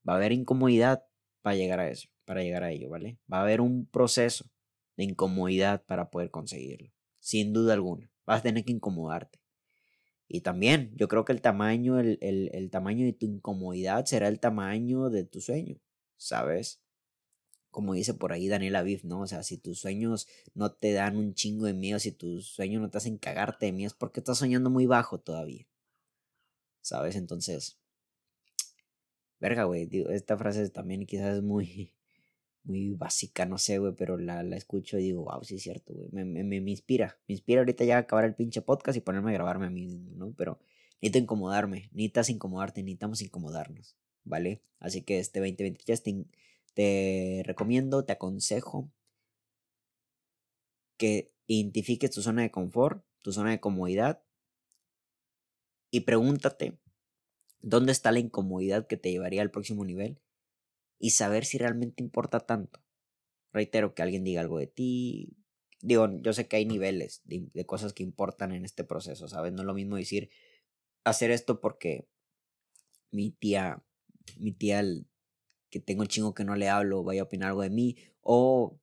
va 0.06 0.12
a 0.12 0.16
haber 0.18 0.34
incomodidad 0.34 1.06
para 1.42 1.56
llegar 1.56 1.80
a 1.80 1.90
eso, 1.90 2.10
para 2.26 2.44
llegar 2.44 2.66
a 2.66 2.72
ello, 2.72 2.90
¿vale? 2.90 3.18
Va 3.32 3.38
a 3.38 3.44
haber 3.44 3.62
un 3.62 3.86
proceso 3.86 4.52
de 4.98 5.06
incomodidad 5.06 5.86
para 5.86 6.10
poder 6.10 6.30
conseguirlo, 6.30 6.92
sin 7.20 7.54
duda 7.54 7.72
alguna. 7.72 8.12
Vas 8.26 8.42
a 8.42 8.44
tener 8.44 8.66
que 8.66 8.74
incomodarte. 8.74 9.40
Y 10.28 10.42
también, 10.42 10.92
yo 10.98 11.08
creo 11.08 11.24
que 11.24 11.32
el 11.32 11.42
tamaño, 11.42 12.02
el, 12.02 12.20
el 12.20 12.70
tamaño 12.70 13.06
de 13.06 13.14
tu 13.14 13.28
incomodidad 13.28 14.04
será 14.04 14.28
el 14.28 14.42
tamaño 14.42 15.10
de 15.10 15.24
tu 15.24 15.40
sueño. 15.40 15.80
¿sabes? 16.22 16.81
Como 17.72 17.94
dice 17.94 18.14
por 18.14 18.34
ahí 18.34 18.48
Daniel 18.48 18.76
Aviv, 18.76 19.06
¿no? 19.06 19.22
O 19.22 19.28
sea, 19.28 19.44
si 19.44 19.58
tus 19.58 19.80
sueños 19.80 20.28
no 20.54 20.72
te 20.72 20.94
dan 20.94 21.18
un 21.18 21.34
chingo 21.34 21.66
de 21.66 21.74
miedo, 21.74 22.00
si 22.00 22.12
tus 22.12 22.48
sueños 22.48 22.82
no 22.82 22.90
te 22.90 22.98
hacen 22.98 23.18
cagarte 23.18 23.66
de 23.68 23.72
miedo, 23.72 23.88
es 23.88 23.94
porque 23.94 24.20
estás 24.20 24.38
soñando 24.38 24.70
muy 24.70 24.86
bajo 24.86 25.20
todavía. 25.20 25.66
¿Sabes? 26.82 27.16
Entonces, 27.16 27.80
verga, 29.40 29.64
güey, 29.64 29.90
esta 30.10 30.38
frase 30.38 30.70
también 30.70 31.06
quizás 31.06 31.38
es 31.38 31.44
muy, 31.44 31.94
muy 32.64 32.92
básica, 32.94 33.46
no 33.46 33.58
sé, 33.58 33.80
güey, 33.80 33.94
pero 33.96 34.18
la, 34.18 34.44
la 34.44 34.58
escucho 34.58 35.00
y 35.00 35.04
digo, 35.04 35.24
wow, 35.24 35.44
sí 35.44 35.56
es 35.56 35.64
cierto, 35.64 35.94
güey, 35.94 36.10
me, 36.12 36.26
me, 36.26 36.44
me, 36.44 36.72
inspira, 36.72 37.20
me 37.28 37.34
inspira 37.34 37.62
ahorita 37.62 37.86
ya 37.86 37.98
acabar 37.98 38.26
el 38.26 38.36
pinche 38.36 38.62
podcast 38.62 38.98
y 38.98 39.02
ponerme 39.02 39.32
a 39.32 39.34
grabarme 39.34 39.68
a 39.68 39.70
mí 39.70 39.86
mismo, 39.86 40.12
¿no? 40.16 40.34
Pero 40.38 40.60
necesito 41.02 41.20
incomodarme, 41.20 41.90
necesitas 41.94 42.30
incomodarte, 42.30 42.84
necesitamos 42.84 43.22
incomodarnos. 43.22 43.96
¿vale? 44.24 44.62
Así 44.80 45.02
que 45.04 45.20
este 45.20 45.40
2023 45.40 46.04
te, 46.04 46.26
te 46.74 47.44
recomiendo, 47.46 48.06
te 48.06 48.14
aconsejo 48.14 48.92
que 50.98 51.34
identifiques 51.48 52.12
tu 52.12 52.22
zona 52.22 52.44
de 52.44 52.52
confort, 52.52 53.04
tu 53.22 53.34
zona 53.34 53.52
de 53.52 53.60
comodidad 53.60 54.24
y 55.90 56.02
pregúntate 56.02 56.80
dónde 57.60 57.92
está 57.92 58.12
la 58.12 58.20
incomodidad 58.20 58.88
que 58.88 58.98
te 58.98 59.12
llevaría 59.12 59.42
al 59.42 59.52
próximo 59.52 59.86
nivel 59.86 60.20
y 61.00 61.12
saber 61.12 61.46
si 61.46 61.58
realmente 61.58 62.04
importa 62.04 62.40
tanto. 62.42 62.84
Reitero 63.52 63.94
que 63.94 64.02
alguien 64.02 64.24
diga 64.24 64.42
algo 64.42 64.60
de 64.60 64.68
ti. 64.68 65.36
Digo, 65.82 66.08
yo 66.22 66.34
sé 66.34 66.48
que 66.48 66.58
hay 66.58 66.66
niveles 66.66 67.22
de, 67.26 67.66
cosas 67.66 67.94
que 67.94 68.04
importan 68.04 68.54
en 68.54 68.64
este 68.64 68.84
proceso, 68.84 69.28
¿sabes? 69.28 69.52
No 69.52 69.62
es 69.62 69.66
lo 69.66 69.74
mismo 69.74 69.98
decir 69.98 70.30
hacer 71.04 71.32
esto 71.32 71.60
porque 71.60 72.08
mi 73.10 73.32
tía 73.32 73.84
mi 74.38 74.52
tía 74.52 74.84
que 75.72 75.80
tengo 75.80 76.04
el 76.04 76.10
chingo 76.10 76.36
que 76.36 76.44
no 76.44 76.56
le 76.56 76.70
hablo 76.70 77.04
vaya 77.04 77.22
a 77.22 77.24
opinar 77.24 77.50
algo 77.50 77.64
de 77.64 77.72
mí 77.72 77.98
o 78.22 78.80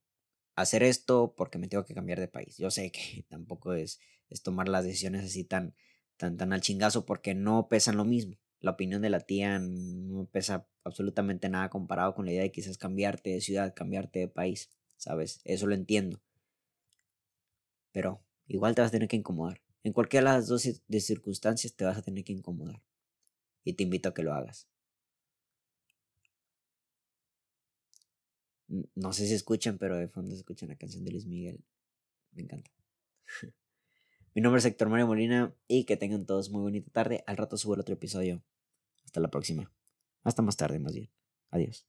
hacer 0.56 0.82
esto 0.82 1.34
porque 1.36 1.58
me 1.58 1.68
tengo 1.68 1.84
que 1.84 1.94
cambiar 1.94 2.18
de 2.18 2.28
país. 2.28 2.56
Yo 2.58 2.70
sé 2.70 2.90
que 2.90 3.24
tampoco 3.28 3.74
es, 3.74 4.00
es 4.28 4.42
tomar 4.42 4.68
las 4.68 4.84
decisiones 4.84 5.24
así 5.24 5.44
tan, 5.44 5.74
tan, 6.16 6.36
tan 6.36 6.52
al 6.52 6.60
chingazo 6.60 7.06
porque 7.06 7.34
no 7.34 7.68
pesan 7.68 7.96
lo 7.96 8.04
mismo. 8.04 8.36
La 8.60 8.72
opinión 8.72 9.02
de 9.02 9.10
la 9.10 9.20
tía 9.20 9.60
no 9.60 10.26
pesa 10.26 10.66
absolutamente 10.82 11.48
nada 11.48 11.70
comparado 11.70 12.14
con 12.14 12.24
la 12.24 12.32
idea 12.32 12.42
de 12.42 12.50
quizás 12.50 12.76
cambiarte 12.76 13.30
de 13.30 13.40
ciudad, 13.40 13.72
cambiarte 13.74 14.18
de 14.18 14.28
país, 14.28 14.70
¿sabes? 14.96 15.40
Eso 15.44 15.68
lo 15.68 15.74
entiendo. 15.74 16.20
Pero 17.92 18.20
igual 18.48 18.74
te 18.74 18.80
vas 18.80 18.88
a 18.88 18.92
tener 18.92 19.08
que 19.08 19.16
incomodar. 19.16 19.60
En 19.84 19.92
cualquiera 19.92 20.32
de 20.32 20.38
las 20.38 20.48
dos 20.48 20.68
de 20.88 21.00
circunstancias 21.00 21.74
te 21.74 21.84
vas 21.84 21.98
a 21.98 22.02
tener 22.02 22.24
que 22.24 22.32
incomodar. 22.32 22.82
Y 23.62 23.74
te 23.74 23.84
invito 23.84 24.08
a 24.08 24.14
que 24.14 24.24
lo 24.24 24.34
hagas. 24.34 24.66
No 28.68 29.12
sé 29.12 29.26
si 29.26 29.34
escuchan, 29.34 29.78
pero 29.78 29.96
de 29.96 30.08
fondo 30.08 30.34
escuchan 30.34 30.68
la 30.68 30.76
canción 30.76 31.04
de 31.04 31.12
Luis 31.12 31.26
Miguel. 31.26 31.64
Me 32.32 32.42
encanta. 32.42 32.70
Mi 34.34 34.42
nombre 34.42 34.58
es 34.58 34.64
Héctor 34.66 34.88
Mario 34.88 35.06
Molina 35.06 35.54
y 35.66 35.84
que 35.84 35.96
tengan 35.96 36.26
todos 36.26 36.50
muy 36.50 36.60
bonita 36.60 36.90
tarde. 36.90 37.24
Al 37.26 37.36
rato 37.36 37.56
subo 37.56 37.74
el 37.74 37.80
otro 37.80 37.94
episodio. 37.94 38.42
Hasta 39.04 39.20
la 39.20 39.30
próxima. 39.30 39.72
Hasta 40.22 40.42
más 40.42 40.56
tarde, 40.56 40.78
más 40.78 40.94
bien. 40.94 41.10
Adiós. 41.50 41.86